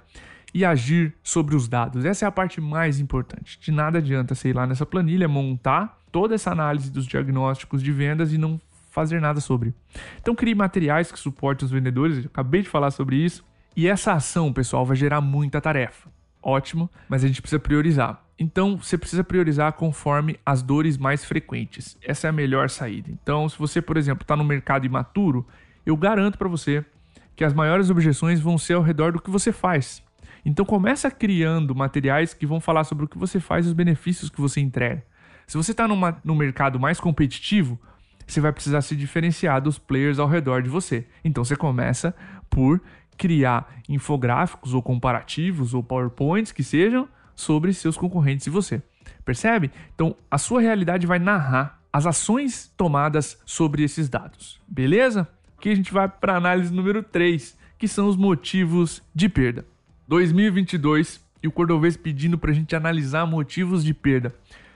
E 0.54 0.66
agir 0.66 1.14
sobre 1.24 1.56
os 1.56 1.68
dados. 1.68 2.06
Essa 2.06 2.26
é 2.26 2.28
a 2.28 2.32
parte 2.32 2.60
mais 2.60 3.00
importante. 3.00 3.60
De 3.60 3.72
nada 3.72 4.00
adianta 4.00 4.36
ir 4.48 4.54
lá 4.54 4.66
nessa 4.66 4.86
planilha, 4.86 5.28
montar 5.28 6.00
toda 6.12 6.36
essa 6.36 6.52
análise 6.52 6.92
dos 6.92 7.06
diagnósticos 7.06 7.84
de 7.84 7.92
vendas 7.92 8.34
e 8.34 8.38
não 8.38 8.60
fazer 8.90 9.22
nada 9.22 9.40
sobre. 9.40 9.74
Então 10.20 10.34
crie 10.34 10.56
materiais 10.56 11.12
que 11.12 11.20
suportem 11.20 11.66
os 11.66 11.72
vendedores, 11.72 12.18
eu 12.18 12.26
acabei 12.26 12.62
de 12.62 12.70
falar 12.70 12.92
sobre 12.92 13.16
isso. 13.16 13.44
E 13.76 13.88
essa 13.88 14.14
ação, 14.14 14.52
pessoal, 14.52 14.86
vai 14.86 14.98
gerar 14.98 15.22
muita 15.22 15.62
tarefa. 15.62 16.10
Ótimo, 16.42 16.90
mas 17.08 17.24
a 17.24 17.28
gente 17.28 17.42
precisa 17.42 17.60
priorizar. 17.60 18.24
Então, 18.38 18.78
você 18.78 18.98
precisa 18.98 19.22
priorizar 19.22 19.74
conforme 19.74 20.40
as 20.46 20.62
dores 20.62 20.98
mais 20.98 21.26
frequentes. 21.26 21.98
Essa 22.02 22.28
é 22.28 22.30
a 22.30 22.34
melhor 22.34 22.70
saída. 22.70 23.10
Então, 23.12 23.50
se 23.50 23.60
você, 23.60 23.82
por 23.82 23.98
exemplo, 23.98 24.24
está 24.24 24.36
no 24.36 24.46
mercado 24.46 24.86
imaturo, 24.86 25.46
eu 25.86 25.98
garanto 25.98 26.38
para 26.38 26.48
você 26.48 26.84
que 27.36 27.44
as 27.44 27.54
maiores 27.54 27.90
objeções 27.90 28.40
vão 28.40 28.58
ser 28.58 28.74
ao 28.74 28.82
redor 28.82 29.12
do 29.12 29.22
que 29.22 29.30
você 29.30 29.52
faz. 29.52 30.02
Então 30.50 30.66
começa 30.66 31.12
criando 31.12 31.76
materiais 31.76 32.34
que 32.34 32.44
vão 32.44 32.60
falar 32.60 32.84
sobre 32.84 33.06
o 33.06 33.08
que 33.08 33.20
você 33.20 33.40
faz 33.40 33.66
e 33.66 33.70
os 33.70 33.74
benefícios 33.74 34.32
que 34.32 34.42
você 34.42 34.60
entrega. 34.60 35.06
Se 35.46 35.56
você 35.56 35.72
está 35.72 35.88
num 35.88 36.36
mercado 36.36 36.80
mais 36.80 37.00
competitivo, 37.00 37.80
você 38.26 38.42
vai 38.42 38.52
precisar 38.52 38.82
se 38.82 38.96
diferenciar 38.96 39.62
dos 39.62 39.78
players 39.78 40.18
ao 40.18 40.28
redor 40.28 40.64
de 40.64 40.70
você. 40.70 41.06
Então 41.24 41.46
você 41.46 41.56
começa 41.56 42.16
por 42.50 42.82
criar 43.16 43.76
infográficos 43.88 44.74
ou 44.74 44.82
comparativos 44.82 45.76
ou 45.76 45.84
PowerPoints 45.84 46.52
que 46.52 46.64
sejam 46.64 47.08
sobre 47.36 47.72
seus 47.72 47.96
concorrentes 47.96 48.48
e 48.48 48.50
você. 48.50 48.82
Percebe? 49.24 49.70
Então, 49.94 50.16
a 50.32 50.40
sua 50.40 50.62
realidade 50.62 51.06
vai 51.06 51.20
narrar 51.20 51.80
as 51.94 52.08
ações 52.08 52.74
tomadas 52.76 53.40
sobre 53.46 53.84
esses 53.84 54.10
dados. 54.10 54.60
Beleza? 54.68 55.28
Aqui 55.58 55.70
a 55.70 55.76
gente 55.76 55.94
vai 55.94 56.10
para 56.10 56.34
a 56.34 56.38
análise 56.38 56.74
número 56.74 57.04
3, 57.04 57.56
que 57.78 57.88
são 57.88 58.08
os 58.08 58.16
motivos 58.16 59.04
de 59.14 59.30
perda. 59.30 59.64
2022 60.10 61.24
e 61.44 61.48
o 61.48 61.52
Cordovez 61.52 61.96
pedindo 61.96 62.36
para 62.36 62.50
a 62.50 62.54
gente 62.54 62.76
analisar 62.76 63.28
motivos 63.28 63.84
de 63.84 63.94
perda. 63.94 64.34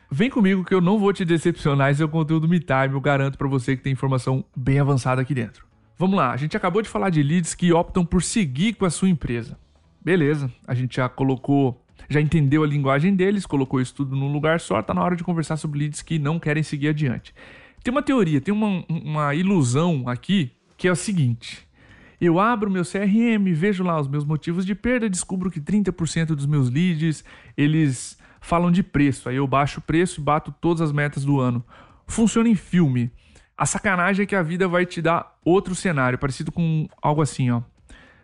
Vem 0.09 0.29
comigo 0.29 0.63
que 0.63 0.75
eu 0.75 0.79
não 0.79 0.99
vou 0.99 1.11
te 1.11 1.25
decepcionar, 1.25 1.89
esse 1.89 2.03
é 2.03 2.05
o 2.05 2.09
conteúdo 2.09 2.47
Me 2.47 2.59
Time, 2.59 2.93
eu 2.93 3.01
garanto 3.01 3.35
para 3.35 3.47
você 3.47 3.75
que 3.75 3.81
tem 3.81 3.93
informação 3.93 4.45
bem 4.55 4.79
avançada 4.79 5.23
aqui 5.23 5.33
dentro. 5.33 5.65
Vamos 5.97 6.17
lá, 6.17 6.31
a 6.31 6.37
gente 6.37 6.55
acabou 6.55 6.83
de 6.83 6.87
falar 6.87 7.09
de 7.09 7.23
leads 7.23 7.55
que 7.55 7.73
optam 7.73 8.05
por 8.05 8.21
seguir 8.21 8.73
com 8.73 8.85
a 8.85 8.91
sua 8.91 9.09
empresa. 9.09 9.57
Beleza, 9.99 10.51
a 10.67 10.75
gente 10.75 10.97
já 10.97 11.09
colocou, 11.09 11.83
já 12.07 12.21
entendeu 12.21 12.61
a 12.63 12.67
linguagem 12.67 13.15
deles, 13.15 13.47
colocou 13.47 13.81
isso 13.81 13.95
tudo 13.95 14.15
num 14.15 14.31
lugar 14.31 14.59
só, 14.59 14.83
tá 14.83 14.93
na 14.93 15.01
hora 15.01 15.15
de 15.15 15.23
conversar 15.23 15.57
sobre 15.57 15.79
leads 15.79 16.03
que 16.03 16.19
não 16.19 16.37
querem 16.37 16.61
seguir 16.61 16.89
adiante. 16.89 17.33
Tem 17.83 17.91
uma 17.91 18.03
teoria, 18.03 18.39
tem 18.39 18.53
uma, 18.53 18.85
uma 18.87 19.33
ilusão 19.33 20.07
aqui 20.07 20.51
que 20.77 20.87
é 20.87 20.91
o 20.91 20.95
seguinte: 20.95 21.67
eu 22.25 22.39
abro 22.39 22.71
meu 22.71 22.83
CRM, 22.83 23.53
vejo 23.53 23.83
lá 23.83 23.99
os 23.99 24.07
meus 24.07 24.23
motivos 24.23 24.65
de 24.65 24.73
perda, 24.73 25.09
descubro 25.09 25.51
que 25.51 25.59
30% 25.59 26.27
dos 26.27 26.45
meus 26.45 26.69
leads, 26.69 27.23
eles 27.57 28.17
falam 28.39 28.71
de 28.71 28.81
preço. 28.81 29.27
Aí 29.27 29.35
eu 29.35 29.47
baixo 29.47 29.79
o 29.79 29.81
preço 29.81 30.21
e 30.21 30.23
bato 30.23 30.53
todas 30.61 30.81
as 30.81 30.91
metas 30.91 31.25
do 31.25 31.39
ano. 31.39 31.63
Funciona 32.07 32.47
em 32.47 32.55
filme. 32.55 33.11
A 33.57 33.65
sacanagem 33.65 34.23
é 34.23 34.25
que 34.25 34.35
a 34.35 34.41
vida 34.41 34.67
vai 34.67 34.85
te 34.85 35.01
dar 35.01 35.37
outro 35.43 35.75
cenário, 35.75 36.17
parecido 36.17 36.51
com 36.51 36.87
algo 37.01 37.21
assim, 37.21 37.51
ó. 37.51 37.61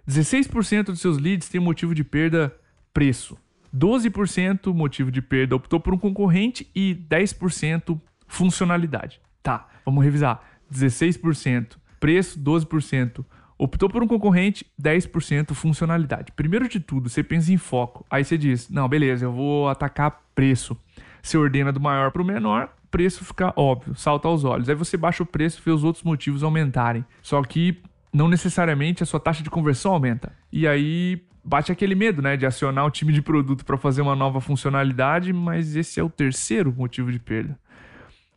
16% 0.07 0.85
dos 0.85 1.01
seus 1.01 1.17
leads 1.17 1.49
tem 1.49 1.61
motivo 1.61 1.93
de 1.93 2.03
perda 2.03 2.55
preço. 2.93 3.37
12% 3.75 4.73
motivo 4.73 5.11
de 5.11 5.21
perda 5.21 5.55
optou 5.55 5.79
por 5.79 5.93
um 5.93 5.97
concorrente 5.97 6.69
e 6.73 6.95
10% 7.09 7.99
funcionalidade. 8.27 9.21
Tá, 9.43 9.67
vamos 9.85 10.03
revisar. 10.03 10.41
16% 10.73 11.77
preço, 11.99 12.39
12% 12.39 13.25
Optou 13.59 13.89
por 13.89 14.01
um 14.01 14.07
concorrente, 14.07 14.65
10% 14.81 15.53
funcionalidade. 15.53 16.31
Primeiro 16.31 16.69
de 16.69 16.79
tudo, 16.79 17.09
você 17.09 17.21
pensa 17.21 17.51
em 17.51 17.57
foco. 17.57 18.05
Aí 18.09 18.23
você 18.23 18.37
diz: 18.37 18.69
não, 18.69 18.87
beleza, 18.87 19.25
eu 19.25 19.33
vou 19.33 19.67
atacar 19.67 20.21
preço. 20.33 20.77
Você 21.21 21.37
ordena 21.37 21.69
do 21.69 21.79
maior 21.79 22.09
para 22.11 22.21
o 22.21 22.25
menor, 22.25 22.73
preço 22.89 23.25
fica 23.25 23.53
óbvio, 23.57 23.93
salta 23.95 24.29
aos 24.29 24.45
olhos. 24.45 24.69
Aí 24.69 24.75
você 24.75 24.95
baixa 24.95 25.23
o 25.23 25.25
preço 25.25 25.59
e 25.59 25.65
vê 25.65 25.71
os 25.71 25.83
outros 25.83 26.05
motivos 26.05 26.41
aumentarem. 26.41 27.03
Só 27.21 27.41
que 27.43 27.77
não 28.13 28.29
necessariamente 28.29 29.03
a 29.03 29.05
sua 29.05 29.19
taxa 29.19 29.43
de 29.43 29.49
conversão 29.49 29.91
aumenta. 29.91 30.31
E 30.51 30.65
aí 30.65 31.21
bate 31.43 31.71
aquele 31.71 31.95
medo, 31.95 32.21
né, 32.21 32.37
de 32.37 32.45
acionar 32.45 32.85
o 32.85 32.91
time 32.91 33.11
de 33.11 33.21
produto 33.21 33.65
para 33.65 33.77
fazer 33.77 34.01
uma 34.01 34.15
nova 34.15 34.39
funcionalidade, 34.39 35.33
mas 35.33 35.75
esse 35.75 35.99
é 35.99 36.03
o 36.03 36.09
terceiro 36.09 36.73
motivo 36.75 37.11
de 37.11 37.19
perda. 37.19 37.57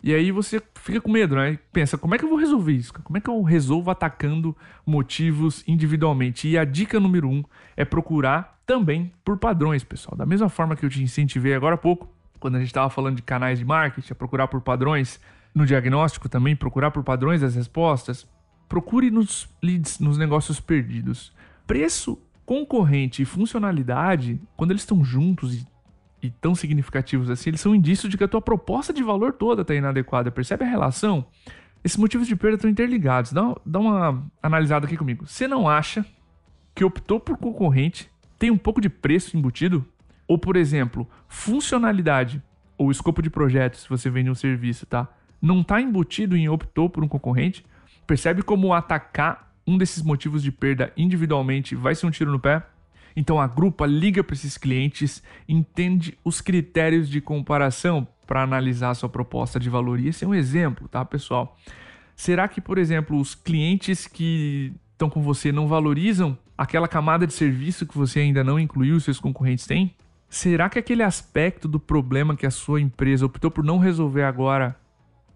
E 0.02 0.12
aí 0.12 0.32
você 0.32 0.60
fica 0.74 1.00
com 1.00 1.10
medo, 1.10 1.36
né? 1.36 1.58
Pensa, 1.72 1.96
como 1.96 2.14
é 2.14 2.18
que 2.18 2.24
eu 2.24 2.28
vou 2.28 2.38
resolver 2.38 2.72
isso? 2.72 2.92
Como 2.92 3.16
é 3.16 3.20
que 3.20 3.30
eu 3.30 3.40
resolvo 3.42 3.90
atacando 3.90 4.56
motivos 4.84 5.62
individualmente? 5.66 6.48
E 6.48 6.58
a 6.58 6.64
dica 6.64 6.98
número 6.98 7.28
um 7.28 7.44
é 7.76 7.84
procurar 7.84 8.60
também 8.66 9.12
por 9.24 9.38
padrões, 9.38 9.84
pessoal. 9.84 10.16
Da 10.16 10.26
mesma 10.26 10.48
forma 10.48 10.74
que 10.74 10.84
eu 10.84 10.90
te 10.90 11.02
incentivei 11.02 11.54
agora 11.54 11.76
há 11.76 11.78
pouco, 11.78 12.12
quando 12.40 12.56
a 12.56 12.58
gente 12.58 12.68
estava 12.68 12.90
falando 12.90 13.16
de 13.16 13.22
canais 13.22 13.60
de 13.60 13.64
marketing, 13.64 14.12
a 14.12 14.16
procurar 14.16 14.48
por 14.48 14.60
padrões 14.60 15.20
no 15.54 15.64
diagnóstico 15.64 16.28
também, 16.28 16.56
procurar 16.56 16.90
por 16.90 17.04
padrões 17.04 17.40
das 17.40 17.54
respostas. 17.54 18.26
Procure 18.68 19.10
nos 19.10 19.48
leads, 19.62 20.00
nos 20.00 20.18
negócios 20.18 20.58
perdidos. 20.58 21.32
Preço, 21.64 22.18
concorrente 22.44 23.22
e 23.22 23.24
funcionalidade, 23.24 24.40
quando 24.56 24.72
eles 24.72 24.82
estão 24.82 25.04
juntos 25.04 25.54
e 25.54 25.66
e 26.22 26.30
tão 26.30 26.54
significativos 26.54 27.28
assim, 27.28 27.50
eles 27.50 27.60
são 27.60 27.74
indícios 27.74 28.10
de 28.10 28.16
que 28.16 28.24
a 28.24 28.28
tua 28.28 28.40
proposta 28.40 28.92
de 28.92 29.02
valor 29.02 29.32
toda 29.32 29.62
está 29.62 29.74
inadequada. 29.74 30.30
Percebe 30.30 30.64
a 30.64 30.68
relação? 30.68 31.26
Esses 31.82 31.98
motivos 31.98 32.28
de 32.28 32.36
perda 32.36 32.56
estão 32.56 32.70
interligados. 32.70 33.32
Dá, 33.32 33.54
dá 33.66 33.80
uma 33.80 34.24
analisada 34.40 34.86
aqui 34.86 34.96
comigo. 34.96 35.26
Você 35.26 35.48
não 35.48 35.68
acha 35.68 36.06
que 36.74 36.84
optou 36.84 37.18
por 37.18 37.36
concorrente 37.36 38.08
tem 38.38 38.50
um 38.50 38.58
pouco 38.58 38.80
de 38.80 38.88
preço 38.88 39.36
embutido? 39.36 39.86
Ou, 40.26 40.36
por 40.36 40.56
exemplo, 40.56 41.08
funcionalidade 41.28 42.42
ou 42.76 42.90
escopo 42.90 43.22
de 43.22 43.30
projeto, 43.30 43.76
se 43.76 43.88
você 43.88 44.10
vende 44.10 44.30
um 44.30 44.34
serviço, 44.34 44.84
tá? 44.84 45.06
Não 45.40 45.60
está 45.60 45.80
embutido 45.80 46.36
em 46.36 46.48
optou 46.48 46.90
por 46.90 47.04
um 47.04 47.08
concorrente? 47.08 47.64
Percebe 48.04 48.42
como 48.42 48.74
atacar 48.74 49.52
um 49.64 49.78
desses 49.78 50.02
motivos 50.02 50.42
de 50.42 50.50
perda 50.50 50.92
individualmente 50.96 51.76
vai 51.76 51.94
ser 51.94 52.06
um 52.06 52.10
tiro 52.10 52.32
no 52.32 52.40
pé? 52.40 52.64
Então 53.16 53.40
a 53.40 53.46
grupa 53.46 53.86
liga 53.86 54.22
para 54.22 54.34
esses 54.34 54.56
clientes, 54.56 55.22
entende 55.48 56.18
os 56.24 56.40
critérios 56.40 57.08
de 57.08 57.20
comparação 57.20 58.06
para 58.26 58.42
analisar 58.42 58.90
a 58.90 58.94
sua 58.94 59.08
proposta 59.08 59.60
de 59.60 59.68
valor. 59.68 60.00
E 60.00 60.08
esse 60.08 60.24
é 60.24 60.28
um 60.28 60.34
exemplo, 60.34 60.88
tá, 60.88 61.04
pessoal? 61.04 61.56
Será 62.16 62.46
que, 62.48 62.60
por 62.60 62.78
exemplo, 62.78 63.18
os 63.18 63.34
clientes 63.34 64.06
que 64.06 64.72
estão 64.92 65.10
com 65.10 65.22
você 65.22 65.50
não 65.50 65.66
valorizam 65.66 66.38
aquela 66.56 66.86
camada 66.86 67.26
de 67.26 67.32
serviço 67.32 67.86
que 67.86 67.96
você 67.96 68.20
ainda 68.20 68.44
não 68.44 68.58
incluiu, 68.58 69.00
seus 69.00 69.18
concorrentes 69.18 69.66
têm? 69.66 69.94
Será 70.28 70.68
que 70.70 70.78
aquele 70.78 71.02
aspecto 71.02 71.68
do 71.68 71.78
problema 71.78 72.36
que 72.36 72.46
a 72.46 72.50
sua 72.50 72.80
empresa 72.80 73.26
optou 73.26 73.50
por 73.50 73.64
não 73.64 73.78
resolver 73.78 74.22
agora 74.22 74.76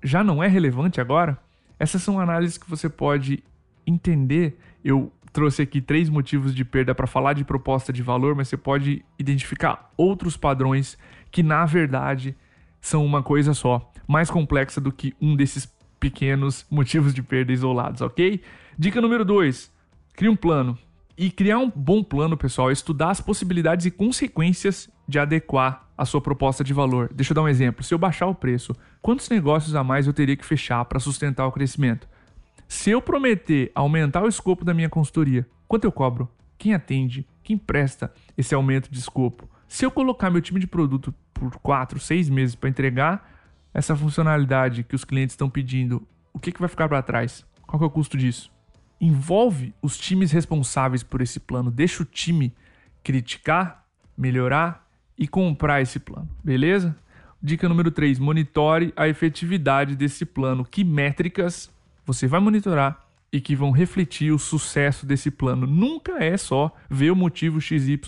já 0.02 0.22
não 0.22 0.42
é 0.42 0.48
relevante 0.48 1.00
agora? 1.00 1.38
Essas 1.78 2.02
são 2.02 2.18
análises 2.18 2.56
que 2.56 2.70
você 2.70 2.88
pode 2.88 3.42
entender. 3.86 4.58
Eu 4.84 5.12
trouxe 5.36 5.60
aqui 5.60 5.82
três 5.82 6.08
motivos 6.08 6.54
de 6.54 6.64
perda 6.64 6.94
para 6.94 7.06
falar 7.06 7.34
de 7.34 7.44
proposta 7.44 7.92
de 7.92 8.02
valor, 8.02 8.34
mas 8.34 8.48
você 8.48 8.56
pode 8.56 9.04
identificar 9.18 9.92
outros 9.94 10.34
padrões 10.34 10.96
que, 11.30 11.42
na 11.42 11.66
verdade, 11.66 12.34
são 12.80 13.04
uma 13.04 13.22
coisa 13.22 13.52
só, 13.52 13.92
mais 14.08 14.30
complexa 14.30 14.80
do 14.80 14.90
que 14.90 15.14
um 15.20 15.36
desses 15.36 15.70
pequenos 16.00 16.64
motivos 16.70 17.12
de 17.12 17.22
perda 17.22 17.52
isolados, 17.52 18.00
ok? 18.00 18.40
Dica 18.78 18.98
número 18.98 19.26
2: 19.26 19.70
crie 20.14 20.30
um 20.30 20.36
plano. 20.36 20.78
E 21.18 21.30
criar 21.30 21.58
um 21.58 21.70
bom 21.70 22.02
plano, 22.02 22.34
pessoal, 22.34 22.70
é 22.70 22.72
estudar 22.72 23.10
as 23.10 23.20
possibilidades 23.20 23.84
e 23.84 23.90
consequências 23.90 24.88
de 25.06 25.18
adequar 25.18 25.86
a 25.98 26.06
sua 26.06 26.22
proposta 26.22 26.64
de 26.64 26.72
valor. 26.72 27.10
Deixa 27.12 27.32
eu 27.32 27.34
dar 27.34 27.42
um 27.42 27.48
exemplo. 27.48 27.84
Se 27.84 27.92
eu 27.92 27.98
baixar 27.98 28.26
o 28.26 28.34
preço, 28.34 28.74
quantos 29.02 29.28
negócios 29.28 29.74
a 29.74 29.84
mais 29.84 30.06
eu 30.06 30.14
teria 30.14 30.36
que 30.36 30.46
fechar 30.46 30.82
para 30.86 30.98
sustentar 30.98 31.46
o 31.46 31.52
crescimento? 31.52 32.08
Se 32.68 32.90
eu 32.90 33.00
prometer 33.00 33.70
aumentar 33.74 34.22
o 34.24 34.28
escopo 34.28 34.64
da 34.64 34.74
minha 34.74 34.88
consultoria, 34.88 35.46
quanto 35.68 35.84
eu 35.84 35.92
cobro? 35.92 36.28
Quem 36.58 36.74
atende? 36.74 37.26
Quem 37.42 37.56
presta 37.56 38.12
esse 38.36 38.54
aumento 38.54 38.90
de 38.90 38.98
escopo? 38.98 39.48
Se 39.68 39.84
eu 39.84 39.90
colocar 39.90 40.30
meu 40.30 40.40
time 40.40 40.58
de 40.58 40.66
produto 40.66 41.14
por 41.32 41.56
4, 41.58 42.00
6 42.00 42.28
meses 42.28 42.54
para 42.54 42.68
entregar 42.68 43.30
essa 43.72 43.94
funcionalidade 43.94 44.82
que 44.82 44.94
os 44.94 45.04
clientes 45.04 45.34
estão 45.34 45.50
pedindo, 45.50 46.06
o 46.32 46.38
que, 46.38 46.50
que 46.50 46.60
vai 46.60 46.68
ficar 46.68 46.88
para 46.88 47.02
trás? 47.02 47.46
Qual 47.66 47.82
é 47.82 47.86
o 47.86 47.90
custo 47.90 48.16
disso? 48.16 48.50
Envolve 49.00 49.74
os 49.82 49.98
times 49.98 50.32
responsáveis 50.32 51.02
por 51.02 51.20
esse 51.20 51.38
plano. 51.38 51.70
Deixa 51.70 52.02
o 52.02 52.06
time 52.06 52.54
criticar, 53.04 53.86
melhorar 54.16 54.88
e 55.18 55.28
comprar 55.28 55.82
esse 55.82 55.98
plano, 55.98 56.28
beleza? 56.42 56.96
Dica 57.42 57.68
número 57.68 57.90
3: 57.90 58.18
monitore 58.18 58.92
a 58.96 59.06
efetividade 59.08 59.94
desse 59.94 60.24
plano. 60.24 60.64
Que 60.64 60.82
métricas 60.82 61.70
você 62.06 62.26
vai 62.26 62.40
monitorar 62.40 63.04
e 63.32 63.40
que 63.40 63.56
vão 63.56 63.72
refletir 63.72 64.32
o 64.32 64.38
sucesso 64.38 65.04
desse 65.04 65.30
plano. 65.30 65.66
Nunca 65.66 66.24
é 66.24 66.36
só 66.36 66.74
ver 66.88 67.10
o 67.10 67.16
motivo 67.16 67.60
XYZ 67.60 67.98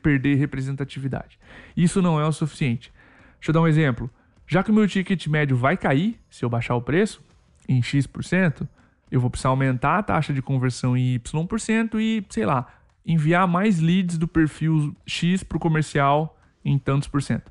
perder 0.00 0.36
representatividade. 0.36 1.38
Isso 1.76 2.02
não 2.02 2.20
é 2.20 2.26
o 2.26 2.32
suficiente. 2.32 2.92
Deixa 3.36 3.50
eu 3.50 3.54
dar 3.54 3.62
um 3.62 3.66
exemplo. 3.66 4.10
Já 4.46 4.62
que 4.62 4.70
o 4.70 4.74
meu 4.74 4.86
ticket 4.86 5.26
médio 5.26 5.56
vai 5.56 5.76
cair 5.76 6.20
se 6.30 6.44
eu 6.44 6.48
baixar 6.48 6.76
o 6.76 6.82
preço 6.82 7.20
em 7.68 7.82
X%, 7.82 8.68
eu 9.10 9.20
vou 9.20 9.30
precisar 9.30 9.48
aumentar 9.48 9.98
a 9.98 10.02
taxa 10.02 10.32
de 10.32 10.42
conversão 10.42 10.96
em 10.96 11.14
Y% 11.14 11.98
e, 11.98 12.24
sei 12.28 12.44
lá, 12.44 12.68
enviar 13.04 13.48
mais 13.48 13.80
leads 13.80 14.18
do 14.18 14.28
perfil 14.28 14.94
X 15.06 15.42
para 15.42 15.56
o 15.56 15.60
comercial 15.60 16.38
em 16.64 16.78
tantos 16.78 17.08
por 17.08 17.22
cento. 17.22 17.50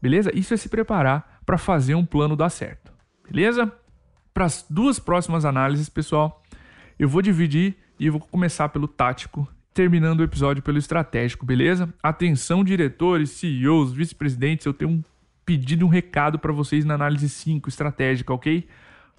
Beleza? 0.00 0.30
Isso 0.34 0.54
é 0.54 0.56
se 0.56 0.68
preparar 0.68 1.40
para 1.44 1.58
fazer 1.58 1.94
um 1.94 2.04
plano 2.04 2.36
dar 2.36 2.50
certo. 2.50 2.92
Beleza? 3.28 3.72
Para 4.34 4.46
as 4.46 4.64
duas 4.68 4.98
próximas 4.98 5.44
análises, 5.44 5.90
pessoal, 5.90 6.42
eu 6.98 7.06
vou 7.06 7.20
dividir 7.20 7.76
e 7.98 8.08
vou 8.08 8.20
começar 8.20 8.70
pelo 8.70 8.88
tático, 8.88 9.46
terminando 9.74 10.20
o 10.20 10.22
episódio 10.22 10.62
pelo 10.62 10.78
estratégico, 10.78 11.44
beleza? 11.44 11.92
Atenção, 12.02 12.64
diretores, 12.64 13.30
CEOs, 13.30 13.92
vice-presidentes, 13.92 14.64
eu 14.64 14.72
tenho 14.72 14.90
um 14.90 15.04
pedido, 15.44 15.84
um 15.84 15.88
recado 15.88 16.38
para 16.38 16.50
vocês 16.50 16.84
na 16.84 16.94
análise 16.94 17.28
5 17.28 17.68
estratégica, 17.68 18.32
ok? 18.32 18.66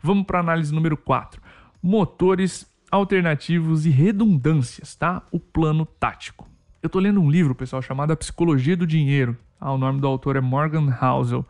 Vamos 0.01 0.25
para 0.25 0.39
a 0.39 0.41
análise 0.41 0.73
número 0.73 0.97
4. 0.97 1.39
Motores 1.81 2.65
alternativos 2.89 3.85
e 3.85 3.91
redundâncias, 3.91 4.95
tá? 4.95 5.21
O 5.31 5.39
plano 5.39 5.85
tático. 5.85 6.49
Eu 6.81 6.89
tô 6.89 6.99
lendo 6.99 7.21
um 7.21 7.29
livro, 7.29 7.53
pessoal, 7.53 7.81
chamado 7.81 8.11
A 8.11 8.15
Psicologia 8.15 8.75
do 8.75 8.87
Dinheiro. 8.87 9.37
Ah, 9.59 9.71
o 9.71 9.77
nome 9.77 10.01
do 10.01 10.07
autor 10.07 10.35
é 10.35 10.41
Morgan 10.41 10.91
Housel. 11.01 11.45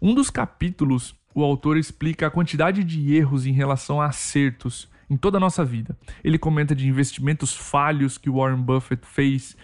Um 0.00 0.14
dos 0.14 0.30
capítulos 0.30 1.14
o 1.34 1.42
autor 1.42 1.76
explica 1.76 2.26
a 2.26 2.30
quantidade 2.30 2.84
de 2.84 3.14
erros 3.14 3.46
em 3.46 3.52
relação 3.52 4.00
a 4.00 4.06
acertos 4.06 4.90
em 5.08 5.16
toda 5.16 5.36
a 5.36 5.40
nossa 5.40 5.64
vida. 5.64 5.96
Ele 6.24 6.38
comenta 6.38 6.74
de 6.74 6.88
investimentos 6.88 7.54
falhos 7.54 8.16
que 8.16 8.30
Warren 8.30 8.62
Buffett 8.62 9.06
fez 9.06 9.56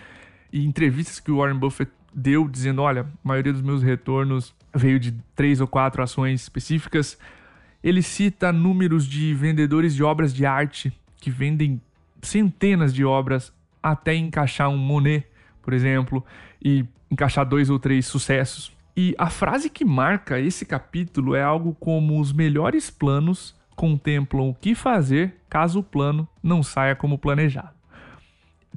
e 0.52 0.64
entrevistas 0.64 1.20
que 1.20 1.32
Warren 1.32 1.58
Buffett 1.58 1.90
deu, 2.14 2.48
dizendo: 2.48 2.82
olha, 2.82 3.02
a 3.02 3.06
maioria 3.28 3.52
dos 3.52 3.62
meus 3.62 3.82
retornos 3.82 4.54
veio 4.74 4.98
de 4.98 5.12
três 5.34 5.60
ou 5.60 5.66
quatro 5.66 6.02
ações 6.02 6.42
específicas. 6.42 7.18
Ele 7.82 8.02
cita 8.02 8.52
números 8.52 9.06
de 9.06 9.32
vendedores 9.34 9.94
de 9.94 10.02
obras 10.02 10.34
de 10.34 10.44
arte 10.44 10.92
que 11.16 11.30
vendem 11.30 11.80
centenas 12.20 12.92
de 12.92 13.04
obras 13.04 13.52
até 13.82 14.14
encaixar 14.14 14.68
um 14.68 14.76
Monet, 14.76 15.26
por 15.62 15.72
exemplo, 15.72 16.24
e 16.62 16.84
encaixar 17.10 17.46
dois 17.46 17.70
ou 17.70 17.78
três 17.78 18.06
sucessos. 18.06 18.76
E 19.00 19.14
a 19.16 19.30
frase 19.30 19.70
que 19.70 19.84
marca 19.84 20.40
esse 20.40 20.66
capítulo 20.66 21.36
é 21.36 21.40
algo 21.40 21.72
como: 21.78 22.20
os 22.20 22.32
melhores 22.32 22.90
planos 22.90 23.54
contemplam 23.76 24.48
o 24.48 24.54
que 24.54 24.74
fazer 24.74 25.36
caso 25.48 25.78
o 25.78 25.82
plano 25.84 26.26
não 26.42 26.64
saia 26.64 26.96
como 26.96 27.16
planejado. 27.16 27.70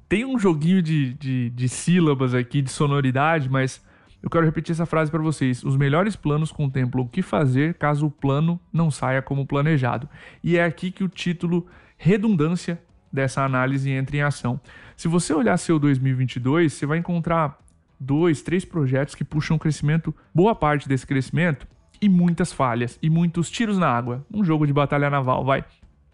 Tem 0.07 0.23
um 0.23 0.37
joguinho 0.37 0.79
de, 0.79 1.15
de, 1.15 1.49
de 1.49 1.67
sílabas 1.67 2.35
aqui, 2.35 2.61
de 2.61 2.69
sonoridade, 2.69 3.49
mas 3.49 3.83
eu 4.21 4.29
quero 4.29 4.45
repetir 4.45 4.73
essa 4.73 4.85
frase 4.85 5.09
para 5.09 5.23
vocês. 5.23 5.63
Os 5.63 5.75
melhores 5.75 6.15
planos 6.15 6.51
contemplam 6.51 7.03
o 7.03 7.09
que 7.09 7.23
fazer 7.23 7.73
caso 7.73 8.05
o 8.05 8.11
plano 8.11 8.59
não 8.71 8.91
saia 8.91 9.23
como 9.23 9.47
planejado. 9.47 10.07
E 10.43 10.55
é 10.55 10.63
aqui 10.63 10.91
que 10.91 11.03
o 11.03 11.09
título 11.09 11.65
redundância 11.97 12.79
dessa 13.11 13.43
análise 13.43 13.89
entra 13.89 14.17
em 14.17 14.21
ação. 14.21 14.61
Se 14.95 15.07
você 15.07 15.33
olhar 15.33 15.57
seu 15.57 15.79
2022, 15.79 16.73
você 16.73 16.85
vai 16.85 16.99
encontrar 16.99 17.59
dois, 18.01 18.41
três 18.41 18.65
projetos 18.65 19.13
que 19.13 19.23
puxam 19.23 19.57
o 19.57 19.59
crescimento, 19.59 20.13
boa 20.33 20.55
parte 20.55 20.89
desse 20.89 21.05
crescimento, 21.05 21.67
e 22.01 22.09
muitas 22.09 22.51
falhas, 22.51 22.97
e 22.99 23.11
muitos 23.11 23.51
tiros 23.51 23.77
na 23.77 23.87
água. 23.87 24.25
Um 24.33 24.43
jogo 24.43 24.65
de 24.65 24.73
batalha 24.73 25.07
naval, 25.07 25.45
vai. 25.45 25.63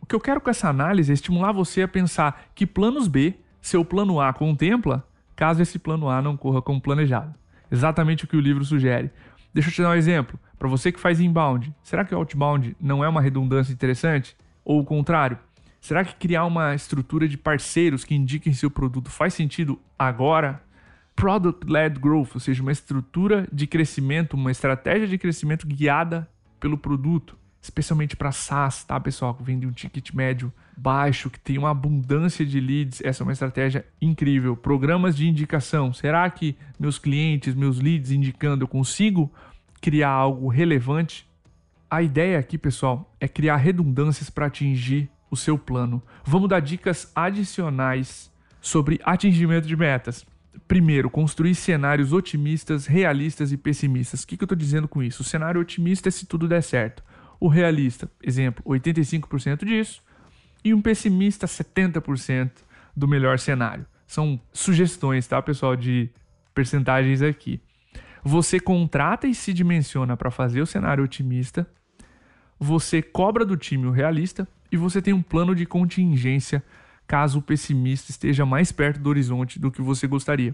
O 0.01 0.05
que 0.05 0.13
eu 0.13 0.19
quero 0.19 0.41
com 0.41 0.49
essa 0.49 0.67
análise 0.67 1.11
é 1.11 1.13
estimular 1.13 1.53
você 1.53 1.81
a 1.81 1.87
pensar 1.87 2.47
que 2.53 2.67
planos 2.67 3.07
B 3.07 3.35
seu 3.61 3.85
plano 3.85 4.19
A 4.19 4.33
contempla, 4.33 5.07
caso 5.35 5.61
esse 5.61 5.79
plano 5.79 6.09
A 6.09 6.21
não 6.21 6.35
corra 6.35 6.61
como 6.61 6.81
planejado. 6.81 7.33
Exatamente 7.71 8.25
o 8.25 8.27
que 8.27 8.35
o 8.35 8.41
livro 8.41 8.65
sugere. 8.65 9.09
Deixa 9.53 9.69
eu 9.69 9.73
te 9.73 9.81
dar 9.81 9.91
um 9.91 9.95
exemplo. 9.95 10.37
Para 10.59 10.67
você 10.67 10.91
que 10.91 10.99
faz 10.99 11.19
inbound, 11.21 11.73
será 11.81 12.03
que 12.03 12.13
o 12.13 12.17
outbound 12.17 12.75
não 12.81 13.03
é 13.03 13.07
uma 13.07 13.21
redundância 13.21 13.71
interessante? 13.71 14.35
Ou 14.63 14.81
o 14.81 14.85
contrário? 14.85 15.37
Será 15.79 16.03
que 16.03 16.15
criar 16.15 16.45
uma 16.45 16.75
estrutura 16.75 17.27
de 17.27 17.37
parceiros 17.37 18.03
que 18.03 18.15
indiquem 18.15 18.53
seu 18.53 18.69
produto 18.69 19.09
faz 19.09 19.33
sentido 19.33 19.79
agora? 19.97 20.61
Product-led 21.17 21.99
growth, 21.99 22.29
ou 22.35 22.39
seja, 22.39 22.61
uma 22.61 22.71
estrutura 22.71 23.45
de 23.51 23.67
crescimento, 23.67 24.35
uma 24.35 24.51
estratégia 24.51 25.05
de 25.05 25.17
crescimento 25.17 25.67
guiada 25.67 26.29
pelo 26.59 26.77
produto 26.77 27.37
especialmente 27.67 28.15
para 28.15 28.31
SaaS, 28.31 28.83
tá, 28.83 28.99
pessoal, 28.99 29.33
que 29.33 29.43
vende 29.43 29.67
um 29.67 29.71
ticket 29.71 30.13
médio 30.13 30.51
baixo, 30.75 31.29
que 31.29 31.39
tem 31.39 31.57
uma 31.57 31.71
abundância 31.71 32.45
de 32.45 32.59
leads. 32.59 33.01
Essa 33.03 33.23
é 33.23 33.25
uma 33.25 33.33
estratégia 33.33 33.85
incrível. 34.01 34.55
Programas 34.55 35.15
de 35.15 35.27
indicação. 35.27 35.91
Será 35.93 36.29
que 36.29 36.55
meus 36.79 36.97
clientes, 36.97 37.53
meus 37.55 37.79
leads 37.79 38.11
indicando, 38.11 38.63
eu 38.63 38.67
consigo 38.67 39.31
criar 39.81 40.09
algo 40.09 40.47
relevante? 40.47 41.27
A 41.89 42.01
ideia 42.01 42.39
aqui, 42.39 42.57
pessoal, 42.57 43.13
é 43.19 43.27
criar 43.27 43.57
redundâncias 43.57 44.29
para 44.29 44.45
atingir 44.45 45.09
o 45.29 45.35
seu 45.35 45.57
plano. 45.57 46.01
Vamos 46.23 46.49
dar 46.49 46.59
dicas 46.59 47.11
adicionais 47.15 48.31
sobre 48.61 48.99
atingimento 49.03 49.67
de 49.67 49.75
metas. 49.75 50.25
Primeiro, 50.65 51.09
construir 51.09 51.55
cenários 51.55 52.13
otimistas, 52.13 52.85
realistas 52.85 53.51
e 53.51 53.57
pessimistas. 53.57 54.23
O 54.23 54.27
que, 54.27 54.37
que 54.37 54.43
eu 54.43 54.45
estou 54.45 54.57
dizendo 54.57 54.87
com 54.87 55.03
isso? 55.03 55.21
O 55.21 55.25
cenário 55.25 55.59
otimista 55.59 56.09
é 56.09 56.11
se 56.11 56.25
tudo 56.25 56.47
der 56.47 56.63
certo. 56.63 57.03
O 57.39 57.47
realista, 57.47 58.09
exemplo, 58.23 58.63
85% 58.65 59.65
disso. 59.65 60.01
E 60.63 60.73
um 60.73 60.81
pessimista, 60.81 61.45
70% 61.45 62.51
do 62.95 63.07
melhor 63.07 63.37
cenário. 63.37 63.85
São 64.07 64.39
sugestões, 64.51 65.27
tá, 65.27 65.41
pessoal, 65.41 65.75
de 65.75 66.09
percentagens 66.53 67.21
aqui. 67.21 67.61
Você 68.23 68.59
contrata 68.59 69.27
e 69.27 69.35
se 69.35 69.53
dimensiona 69.53 70.17
para 70.17 70.31
fazer 70.31 70.61
o 70.61 70.65
cenário 70.65 71.03
otimista. 71.03 71.67
Você 72.59 73.01
cobra 73.01 73.45
do 73.45 73.55
time 73.55 73.85
o 73.85 73.91
realista 73.91 74.47
e 74.71 74.77
você 74.77 75.01
tem 75.01 75.13
um 75.13 75.21
plano 75.21 75.53
de 75.53 75.65
contingência 75.65 76.63
caso 77.07 77.39
o 77.39 77.41
pessimista 77.41 78.11
esteja 78.11 78.45
mais 78.45 78.71
perto 78.71 78.99
do 78.99 79.09
horizonte 79.09 79.59
do 79.59 79.71
que 79.71 79.81
você 79.81 80.05
gostaria. 80.05 80.53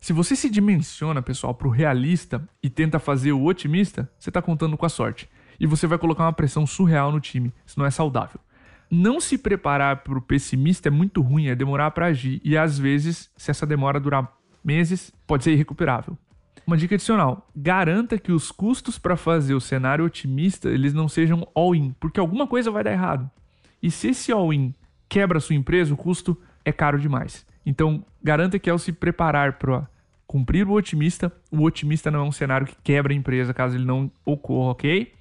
Se 0.00 0.12
você 0.12 0.36
se 0.36 0.50
dimensiona, 0.50 1.22
pessoal, 1.22 1.54
para 1.54 1.66
o 1.66 1.70
realista 1.70 2.46
e 2.62 2.68
tenta 2.68 2.98
fazer 2.98 3.32
o 3.32 3.44
otimista, 3.44 4.10
você 4.18 4.28
está 4.28 4.42
contando 4.42 4.76
com 4.76 4.84
a 4.84 4.90
sorte 4.90 5.30
e 5.58 5.66
você 5.66 5.86
vai 5.86 5.96
colocar 5.96 6.24
uma 6.24 6.32
pressão 6.32 6.66
surreal 6.66 7.10
no 7.10 7.20
time. 7.20 7.52
Isso 7.64 7.78
não 7.78 7.86
é 7.86 7.90
saudável. 7.90 8.38
Não 8.90 9.18
se 9.18 9.38
preparar 9.38 10.02
para 10.02 10.18
o 10.18 10.20
pessimista 10.20 10.88
é 10.88 10.90
muito 10.90 11.22
ruim, 11.22 11.46
é 11.46 11.54
demorar 11.54 11.90
para 11.92 12.06
agir. 12.06 12.38
E 12.44 12.54
às 12.54 12.78
vezes, 12.78 13.30
se 13.34 13.50
essa 13.50 13.64
demora 13.64 13.98
durar 13.98 14.30
meses, 14.62 15.10
pode 15.26 15.42
ser 15.42 15.52
irrecuperável. 15.52 16.18
Uma 16.66 16.76
dica 16.76 16.94
adicional: 16.94 17.48
garanta 17.56 18.18
que 18.18 18.30
os 18.30 18.52
custos 18.52 18.98
para 18.98 19.16
fazer 19.16 19.54
o 19.54 19.60
cenário 19.60 20.04
otimista 20.04 20.68
eles 20.68 20.92
não 20.92 21.08
sejam 21.08 21.48
all-in, 21.54 21.94
porque 21.98 22.20
alguma 22.20 22.46
coisa 22.46 22.70
vai 22.70 22.84
dar 22.84 22.92
errado. 22.92 23.30
E 23.82 23.90
se 23.90 24.08
esse 24.08 24.30
all-in 24.30 24.74
quebra 25.14 25.38
a 25.38 25.40
sua 25.40 25.54
empresa, 25.54 25.94
o 25.94 25.96
custo 25.96 26.36
é 26.64 26.72
caro 26.72 26.98
demais. 26.98 27.46
Então, 27.64 28.04
garanta 28.20 28.58
que 28.58 28.68
ao 28.68 28.80
se 28.80 28.90
preparar 28.90 29.52
para 29.60 29.86
cumprir 30.26 30.66
o 30.66 30.72
otimista, 30.72 31.32
o 31.52 31.62
otimista 31.62 32.10
não 32.10 32.18
é 32.18 32.22
um 32.24 32.32
cenário 32.32 32.66
que 32.66 32.74
quebra 32.82 33.12
a 33.12 33.16
empresa 33.16 33.54
caso 33.54 33.76
ele 33.76 33.84
não 33.84 34.10
ocorra, 34.24 34.72
ok? 34.72 35.12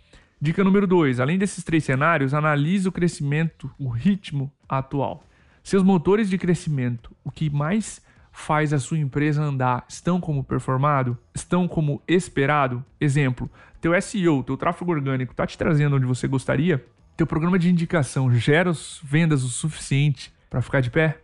Dica 0.41 0.63
número 0.63 0.87
2: 0.87 1.19
além 1.19 1.37
desses 1.37 1.63
três 1.63 1.83
cenários, 1.83 2.33
analise 2.33 2.87
o 2.87 2.91
crescimento, 2.91 3.69
o 3.77 3.87
ritmo 3.87 4.51
atual. 4.67 5.23
Seus 5.63 5.83
motores 5.83 6.27
de 6.27 6.39
crescimento, 6.39 7.11
o 7.23 7.29
que 7.29 7.51
mais 7.51 8.01
faz 8.31 8.73
a 8.73 8.79
sua 8.79 8.97
empresa 8.97 9.43
andar, 9.43 9.85
estão 9.87 10.19
como 10.19 10.43
performado? 10.43 11.15
Estão 11.35 11.67
como 11.67 12.01
esperado? 12.07 12.83
Exemplo, 12.99 13.47
teu 13.79 13.93
SEO, 14.01 14.41
teu 14.43 14.57
tráfego 14.57 14.91
orgânico 14.91 15.33
está 15.33 15.45
te 15.45 15.55
trazendo 15.55 15.97
onde 15.97 16.05
você 16.07 16.27
gostaria? 16.27 16.83
Teu 17.15 17.27
programa 17.27 17.59
de 17.59 17.69
indicação 17.69 18.33
gera 18.33 18.71
vendas 19.03 19.43
o 19.43 19.49
suficiente 19.49 20.33
para 20.49 20.63
ficar 20.63 20.81
de 20.81 20.89
pé? 20.89 21.21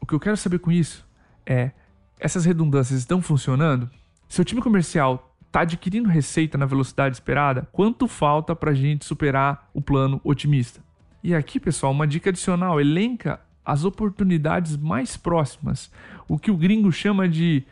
O 0.00 0.06
que 0.06 0.14
eu 0.14 0.20
quero 0.20 0.36
saber 0.36 0.60
com 0.60 0.70
isso 0.70 1.04
é: 1.44 1.72
essas 2.20 2.44
redundâncias 2.44 3.00
estão 3.00 3.20
funcionando? 3.20 3.90
Seu 4.28 4.44
time 4.44 4.62
comercial 4.62 5.36
está 5.44 5.62
adquirindo 5.62 6.08
receita 6.08 6.56
na 6.56 6.64
velocidade 6.64 7.16
esperada, 7.16 7.68
quanto 7.72 8.06
falta 8.06 8.54
para 8.54 8.70
a 8.70 8.74
gente 8.74 9.04
superar 9.04 9.68
o 9.74 9.82
plano 9.82 10.20
otimista? 10.22 10.80
E 11.24 11.34
aqui, 11.34 11.58
pessoal, 11.58 11.90
uma 11.90 12.06
dica 12.06 12.30
adicional: 12.30 12.80
elenca 12.80 13.40
as 13.64 13.84
oportunidades 13.84 14.76
mais 14.76 15.16
próximas, 15.16 15.90
o 16.28 16.38
que 16.38 16.52
o 16.52 16.56
gringo 16.56 16.92
chama 16.92 17.28
de 17.28 17.64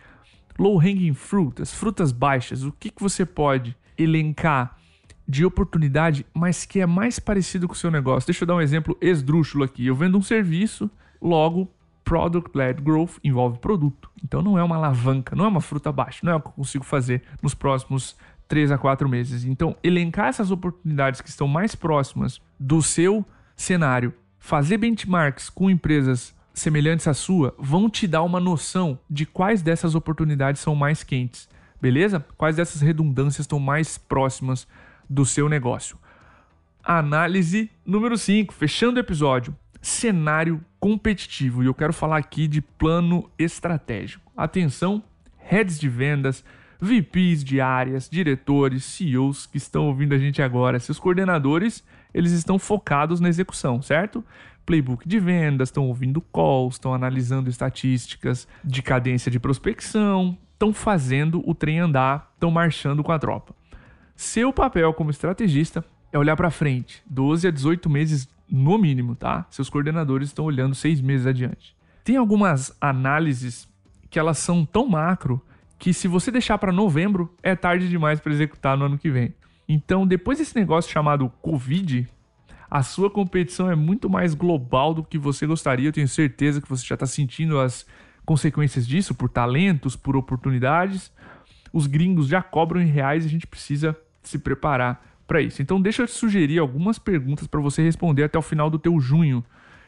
low 0.59 0.81
hanging 0.81 1.15
fruit, 1.15 1.63
as 1.63 1.73
frutas 1.73 2.11
baixas. 2.11 2.65
O 2.65 2.73
que, 2.73 2.91
que 2.91 3.01
você 3.01 3.25
pode 3.25 3.77
elencar 3.97 4.77
de 5.27 5.45
oportunidade, 5.45 6.27
mas 6.35 6.65
que 6.65 6.81
é 6.81 6.87
mais 6.87 7.19
parecido 7.19 7.67
com 7.67 7.75
o 7.75 7.77
seu 7.77 7.91
negócio? 7.91 8.27
Deixa 8.27 8.45
eu 8.45 8.47
dar 8.47 8.57
um 8.57 8.61
exemplo 8.61 8.97
esdrúxulo 9.01 9.65
aqui. 9.65 9.87
Eu 9.87 9.95
vendo 9.95 10.19
um 10.19 10.23
serviço, 10.23 10.91
logo 11.21 11.71
Product-led 12.05 12.83
growth 12.83 13.17
envolve 13.25 13.59
produto. 13.59 14.11
Então 14.23 14.43
não 14.43 14.59
é 14.59 14.63
uma 14.63 14.77
alavanca, 14.77 15.35
não 15.35 15.47
é 15.47 15.49
uma 15.49 15.61
fruta 15.61 15.91
baixa, 15.91 16.21
não 16.23 16.33
é 16.33 16.37
o 16.37 16.41
que 16.41 16.49
eu 16.49 16.53
consigo 16.53 16.85
fazer 16.85 17.23
nos 17.43 17.55
próximos 17.55 18.15
3 18.47 18.73
a 18.73 18.79
4 18.79 19.09
meses. 19.09 19.45
Então, 19.45 19.75
elencar 19.83 20.27
essas 20.27 20.51
oportunidades 20.51 21.21
que 21.21 21.29
estão 21.31 21.49
mais 21.49 21.75
próximas 21.75 22.41
do 22.61 22.83
seu 22.83 23.25
cenário, 23.57 24.13
fazer 24.39 24.77
benchmarks 24.77 25.49
com 25.49 25.71
empresas 25.71 26.35
semelhantes 26.53 27.09
à 27.09 27.15
sua, 27.15 27.55
vão 27.59 27.89
te 27.89 28.07
dar 28.07 28.23
uma 28.23 28.39
noção 28.39 28.99
de 29.09 29.25
quais 29.25 29.63
dessas 29.63 29.95
oportunidades 29.95 30.61
são 30.61 30.75
mais 30.75 31.03
quentes, 31.03 31.49
beleza? 31.81 32.25
Quais 32.37 32.57
dessas 32.57 32.81
redundâncias 32.81 33.41
estão 33.41 33.59
mais 33.59 33.97
próximas 33.97 34.69
do 35.09 35.25
seu 35.25 35.49
negócio. 35.49 35.99
Análise 36.83 37.71
número 37.85 38.17
5, 38.17 38.53
fechando 38.53 38.99
o 38.99 39.01
episódio 39.01 39.55
cenário 39.85 40.65
competitivo 40.81 41.63
e 41.63 41.67
eu 41.67 41.75
quero 41.75 41.93
falar 41.93 42.17
aqui 42.17 42.49
de 42.49 42.61
plano 42.61 43.31
estratégico. 43.39 44.33
Atenção, 44.37 45.03
heads 45.37 45.79
de 45.79 45.89
vendas, 45.89 46.45
VPs 46.81 47.45
de 47.45 47.61
áreas, 47.61 48.09
diretores, 48.09 48.85
CEOs 48.85 49.47
que 49.47 49.59
estão 49.59 49.87
ouvindo 49.87 50.15
a 50.15 50.19
gente 50.19 50.43
agora, 50.43 50.81
seus 50.81 50.99
coordenadores, 50.99 51.85
eles 52.13 52.33
estão 52.33 52.59
focados 52.59 53.21
na 53.21 53.29
execução, 53.29 53.83
certo? 53.83 54.25
Playbook 54.65 55.07
de 55.07 55.21
vendas, 55.21 55.69
estão 55.69 55.87
ouvindo 55.87 56.21
calls, 56.21 56.75
estão 56.75 56.95
analisando 56.95 57.51
estatísticas 57.51 58.49
de 58.65 58.83
cadência 58.83 59.31
de 59.31 59.39
prospecção, 59.39 60.37
estão 60.53 60.73
fazendo 60.73 61.43
o 61.49 61.55
trem 61.55 61.79
andar, 61.79 62.31
estão 62.35 62.51
marchando 62.51 63.03
com 63.03 63.13
a 63.13 63.19
tropa. 63.19 63.55
Seu 64.17 64.53
papel 64.53 64.93
como 64.95 65.11
estrategista 65.11 65.85
é 66.13 66.19
olhar 66.19 66.37
para 66.37 66.51
frente, 66.51 67.03
12 67.07 67.49
a 67.49 67.51
18 67.51 67.91
meses 67.91 68.29
no 68.49 68.79
mínimo, 68.79 69.17
tá? 69.17 69.47
Seus 69.51 69.69
coordenadores 69.69 70.29
estão 70.29 70.45
olhando 70.45 70.75
seis 70.75 71.01
meses 71.01 71.27
adiante. 71.27 71.77
Tem 72.05 72.17
algumas 72.17 72.77
análises 72.81 73.69
que 74.09 74.19
elas 74.19 74.39
são 74.39 74.65
tão 74.65 74.87
macro 74.89 75.45
que 75.79 75.93
se 75.93 76.07
você 76.07 76.31
deixar 76.31 76.59
para 76.59 76.71
novembro 76.71 77.35
é 77.43 77.57
tarde 77.57 77.89
demais 77.89 78.21
para 78.21 78.33
executar 78.33 78.77
no 78.77 78.85
ano 78.85 78.99
que 78.99 79.11
vem. 79.11 79.35
Então, 79.69 80.07
depois 80.07 80.39
desse 80.39 80.55
negócio 80.55 80.93
chamado 80.93 81.29
Covid, 81.43 82.07
a 82.71 82.83
sua 82.83 83.11
competição 83.11 83.71
é 83.71 83.75
muito 83.75 84.09
mais 84.09 84.35
global 84.35 84.95
do 84.95 85.03
que 85.03 85.19
você 85.19 85.47
gostaria. 85.47 85.89
Eu 85.89 85.93
tenho 85.93 86.09
certeza 86.09 86.61
que 86.61 86.69
você 86.69 86.85
já 86.87 86.95
está 86.95 87.07
sentindo 87.07 87.59
as 87.59 87.87
consequências 88.25 88.87
disso 88.87 89.15
por 89.15 89.29
talentos, 89.29 89.97
por 89.97 90.17
oportunidades. 90.17 91.13
os 91.73 91.87
gringos 91.89 92.29
já 92.29 92.41
cobram 92.41 92.81
em 92.81 92.87
reais 92.87 93.25
e 93.25 93.27
a 93.27 93.31
gente 93.31 93.47
precisa 93.47 93.97
se 94.29 94.39
preparar 94.39 95.05
para 95.27 95.41
isso. 95.41 95.63
Então 95.63 95.81
deixa 95.81 96.03
eu 96.03 96.07
te 96.07 96.13
sugerir 96.13 96.59
algumas 96.59 96.99
perguntas 96.99 97.47
para 97.47 97.61
você 97.61 97.83
responder 97.83 98.25
até 98.25 98.39
o 98.39 98.43
final 98.43 98.69
do 98.69 98.79
teu 98.79 98.99
junho. 99.01 99.45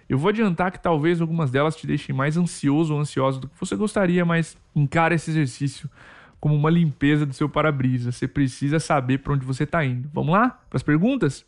Eu 0.09 0.19
vou 0.19 0.29
adiantar 0.29 0.71
que 0.71 0.81
talvez 0.81 1.21
algumas 1.21 1.51
delas 1.51 1.75
te 1.75 1.87
deixem 1.87 2.15
mais 2.15 2.37
ansioso 2.37 2.95
ou 2.95 3.01
ansiosa 3.01 3.41
do 3.41 3.49
que 3.49 3.59
você 3.59 3.75
gostaria, 3.75 4.25
mas 4.25 4.57
encara 4.75 5.15
esse 5.15 5.31
exercício 5.31 5.91
como 6.39 6.55
uma 6.55 6.71
limpeza 6.71 7.27
do 7.27 7.33
seu 7.33 7.49
para-brisa. 7.49 8.13
Você 8.13 8.29
precisa 8.29 8.79
saber 8.79 9.19
para 9.19 9.33
onde 9.33 9.45
você 9.45 9.65
está 9.65 9.85
indo. 9.85 10.09
Vamos 10.13 10.33
lá 10.33 10.51
para 10.71 10.77
as 10.77 10.83
perguntas? 10.83 11.45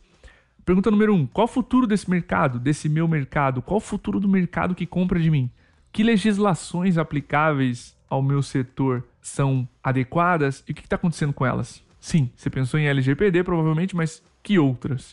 Pergunta 0.64 0.90
número 0.90 1.14
1. 1.14 1.16
Um, 1.16 1.27
qual 1.27 1.44
o 1.44 1.48
futuro 1.48 1.87
desse 1.87 2.11
mercado, 2.11 2.59
desse 2.59 2.88
meu 2.88 3.07
mercado? 3.07 3.62
Qual 3.62 3.79
o 3.79 3.81
futuro 3.81 4.18
do 4.18 4.29
mercado 4.29 4.74
que 4.74 4.87
compra 4.87 5.20
de 5.20 5.31
mim? 5.31 5.51
Que 5.92 6.03
legislações 6.03 6.98
aplicáveis 6.98 7.96
ao 8.11 8.22
meu 8.22 8.42
setor 8.42 9.05
são 9.22 9.68
adequadas 9.83 10.64
e 10.68 10.72
o 10.72 10.74
que 10.74 10.83
está 10.83 10.96
acontecendo 10.96 11.33
com 11.33 11.46
elas? 11.46 11.83
Sim, 12.00 12.30
você 12.37 12.48
pensou 12.48 12.78
em 12.78 12.87
LGPD 12.87 13.42
provavelmente, 13.42 13.94
mas 13.96 14.22
que 14.42 14.58
outras? 14.58 15.12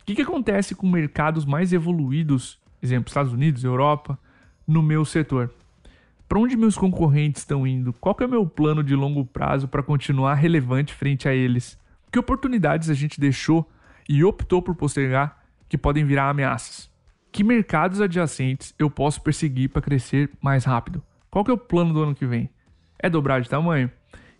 O 0.00 0.04
que, 0.06 0.14
que 0.14 0.22
acontece 0.22 0.74
com 0.74 0.88
mercados 0.88 1.44
mais 1.44 1.72
evoluídos, 1.72 2.60
exemplo, 2.82 3.08
Estados 3.08 3.32
Unidos, 3.32 3.64
Europa, 3.64 4.18
no 4.66 4.82
meu 4.82 5.04
setor? 5.04 5.52
Para 6.28 6.38
onde 6.38 6.56
meus 6.56 6.76
concorrentes 6.76 7.42
estão 7.42 7.66
indo? 7.66 7.92
Qual 7.92 8.16
é 8.20 8.24
o 8.24 8.28
meu 8.28 8.46
plano 8.46 8.82
de 8.82 8.94
longo 8.96 9.24
prazo 9.24 9.68
para 9.68 9.82
continuar 9.82 10.34
relevante 10.34 10.92
frente 10.92 11.28
a 11.28 11.34
eles? 11.34 11.78
Que 12.10 12.18
oportunidades 12.18 12.90
a 12.90 12.94
gente 12.94 13.20
deixou 13.20 13.68
e 14.08 14.24
optou 14.24 14.60
por 14.60 14.74
postergar 14.74 15.38
que 15.68 15.78
podem 15.78 16.04
virar 16.04 16.28
ameaças? 16.28 16.90
Que 17.30 17.44
mercados 17.44 18.00
adjacentes 18.00 18.74
eu 18.78 18.90
posso 18.90 19.20
perseguir 19.20 19.68
para 19.68 19.82
crescer 19.82 20.30
mais 20.40 20.64
rápido? 20.64 21.02
Qual 21.30 21.44
é 21.48 21.52
o 21.52 21.58
plano 21.58 21.92
do 21.92 22.02
ano 22.02 22.14
que 22.14 22.26
vem? 22.26 22.50
É 22.98 23.10
dobrar 23.10 23.40
de 23.40 23.48
tamanho? 23.48 23.90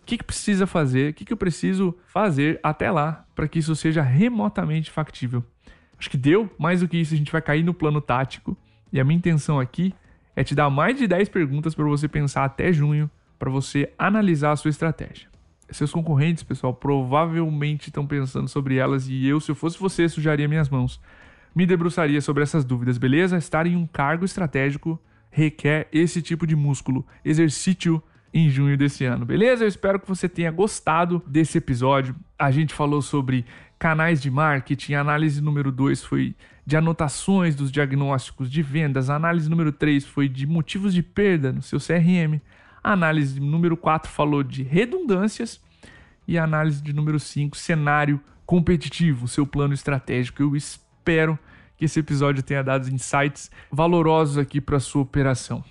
Que, 0.07 0.17
que 0.17 0.23
precisa 0.23 0.65
fazer? 0.65 1.11
O 1.11 1.13
que, 1.13 1.25
que 1.25 1.33
eu 1.33 1.37
preciso 1.37 1.93
fazer 2.07 2.61
até 2.63 2.89
lá 2.89 3.25
para 3.35 3.45
que 3.45 3.59
isso 3.59 3.75
seja 3.75 4.01
remotamente 4.01 4.89
factível? 4.89 5.43
Acho 5.99 6.09
que 6.09 6.15
deu. 6.15 6.49
Mais 6.57 6.79
do 6.79 6.87
que 6.87 6.95
isso, 6.95 7.13
a 7.13 7.17
gente 7.17 7.29
vai 7.31 7.41
cair 7.41 7.61
no 7.61 7.73
plano 7.73 7.99
tático. 7.99 8.57
E 8.91 9.01
a 9.01 9.03
minha 9.03 9.17
intenção 9.17 9.59
aqui 9.59 9.93
é 10.33 10.45
te 10.45 10.55
dar 10.55 10.69
mais 10.69 10.97
de 10.97 11.07
10 11.07 11.27
perguntas 11.27 11.75
para 11.75 11.83
você 11.83 12.07
pensar 12.07 12.45
até 12.45 12.71
junho, 12.71 13.11
para 13.37 13.51
você 13.51 13.91
analisar 13.99 14.53
a 14.53 14.55
sua 14.55 14.69
estratégia. 14.69 15.27
Seus 15.71 15.91
concorrentes, 15.91 16.41
pessoal, 16.41 16.73
provavelmente 16.73 17.89
estão 17.89 18.07
pensando 18.07 18.47
sobre 18.47 18.77
elas 18.77 19.09
e 19.09 19.27
eu, 19.27 19.41
se 19.41 19.51
eu 19.51 19.55
fosse 19.55 19.77
você, 19.77 20.07
sujaria 20.07 20.47
minhas 20.47 20.69
mãos. 20.69 21.01
Me 21.53 21.65
debruçaria 21.65 22.21
sobre 22.21 22.43
essas 22.43 22.63
dúvidas, 22.63 22.97
beleza? 22.97 23.37
Estar 23.37 23.67
em 23.67 23.75
um 23.75 23.85
cargo 23.85 24.23
estratégico 24.23 24.97
requer 25.29 25.89
esse 25.91 26.21
tipo 26.21 26.47
de 26.47 26.55
músculo. 26.55 27.05
Exercite-o 27.25 28.01
em 28.33 28.49
junho 28.49 28.77
desse 28.77 29.05
ano, 29.05 29.25
beleza? 29.25 29.63
Eu 29.63 29.67
espero 29.67 29.99
que 29.99 30.07
você 30.07 30.27
tenha 30.27 30.51
gostado 30.51 31.23
desse 31.25 31.57
episódio. 31.57 32.15
A 32.37 32.51
gente 32.51 32.73
falou 32.73 33.01
sobre 33.01 33.45
canais 33.79 34.21
de 34.21 34.29
marketing, 34.29 34.93
a 34.93 35.01
análise 35.01 35.41
número 35.41 35.71
2 35.71 36.03
foi 36.03 36.35
de 36.65 36.75
anotações 36.75 37.55
dos 37.55 37.71
diagnósticos 37.71 38.51
de 38.51 38.61
vendas. 38.61 39.09
A 39.09 39.15
análise 39.15 39.49
número 39.49 39.71
3 39.71 40.05
foi 40.05 40.27
de 40.27 40.45
motivos 40.45 40.93
de 40.93 41.01
perda 41.01 41.51
no 41.53 41.61
seu 41.61 41.79
CRM. 41.79 42.41
A 42.83 42.91
análise 42.91 43.39
número 43.39 43.77
4 43.77 44.11
falou 44.11 44.43
de 44.43 44.63
redundâncias. 44.63 45.61
E 46.27 46.37
a 46.37 46.43
análise 46.43 46.83
de 46.83 46.91
número 46.91 47.19
5, 47.19 47.55
cenário 47.55 48.19
competitivo, 48.45 49.29
seu 49.29 49.47
plano 49.47 49.73
estratégico. 49.73 50.41
Eu 50.41 50.57
espero 50.57 51.39
que 51.77 51.85
esse 51.85 51.99
episódio 51.99 52.43
tenha 52.43 52.63
dado 52.63 52.89
insights 52.89 53.49
valorosos 53.71 54.37
aqui 54.37 54.59
para 54.59 54.79
sua 54.79 55.03
operação. 55.03 55.63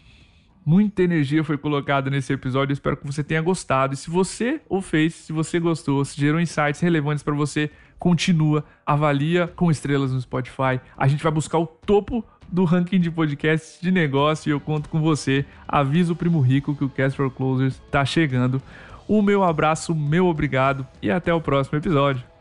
Muita 0.69 1.05
energia 1.05 1.45
foi 1.45 1.57
colocada 1.57 2.11
nesse 2.11 2.33
episódio, 2.33 2.73
espero 2.73 2.97
que 2.97 3.07
você 3.07 3.23
tenha 3.23 3.41
gostado. 3.41 3.95
E 3.95 3.97
se 3.97 4.11
você 4.11 4.61
o 4.69 4.83
fez, 4.83 5.15
se 5.15 5.33
você 5.33 5.61
gostou, 5.61 6.05
se 6.05 6.21
gerou 6.21 6.41
insights 6.41 6.81
relevantes 6.81 7.23
para 7.23 7.37
você, 7.37 7.71
continua, 8.01 8.65
avalia 8.85 9.47
com 9.47 9.71
estrelas 9.71 10.13
no 10.13 10.21
Spotify. 10.21 10.81
A 10.99 11.07
gente 11.07 11.23
vai 11.23 11.31
buscar 11.31 11.61
o 11.61 11.69
topo 11.69 12.25
do 12.49 12.65
ranking 12.65 12.99
de 12.99 13.13
podcasts 13.13 13.81
de 13.81 13.93
negócio 13.93 14.49
e 14.49 14.53
eu 14.53 14.59
conto 14.59 14.89
com 14.89 15.01
você. 15.01 15.45
Avisa 15.69 16.13
o 16.13 16.17
Primo 16.17 16.41
Rico 16.41 16.75
que 16.75 16.85
o 16.85 16.89
Cast 16.89 17.17
for 17.17 17.31
Closers 17.31 17.81
está 17.87 18.05
chegando. 18.05 18.61
O 19.07 19.23
meu 19.23 19.45
abraço, 19.45 19.95
meu 19.95 20.27
obrigado 20.27 20.85
e 21.01 21.13
até 21.13 21.33
o 21.33 21.41
próximo 21.41 21.79
episódio. 21.79 22.36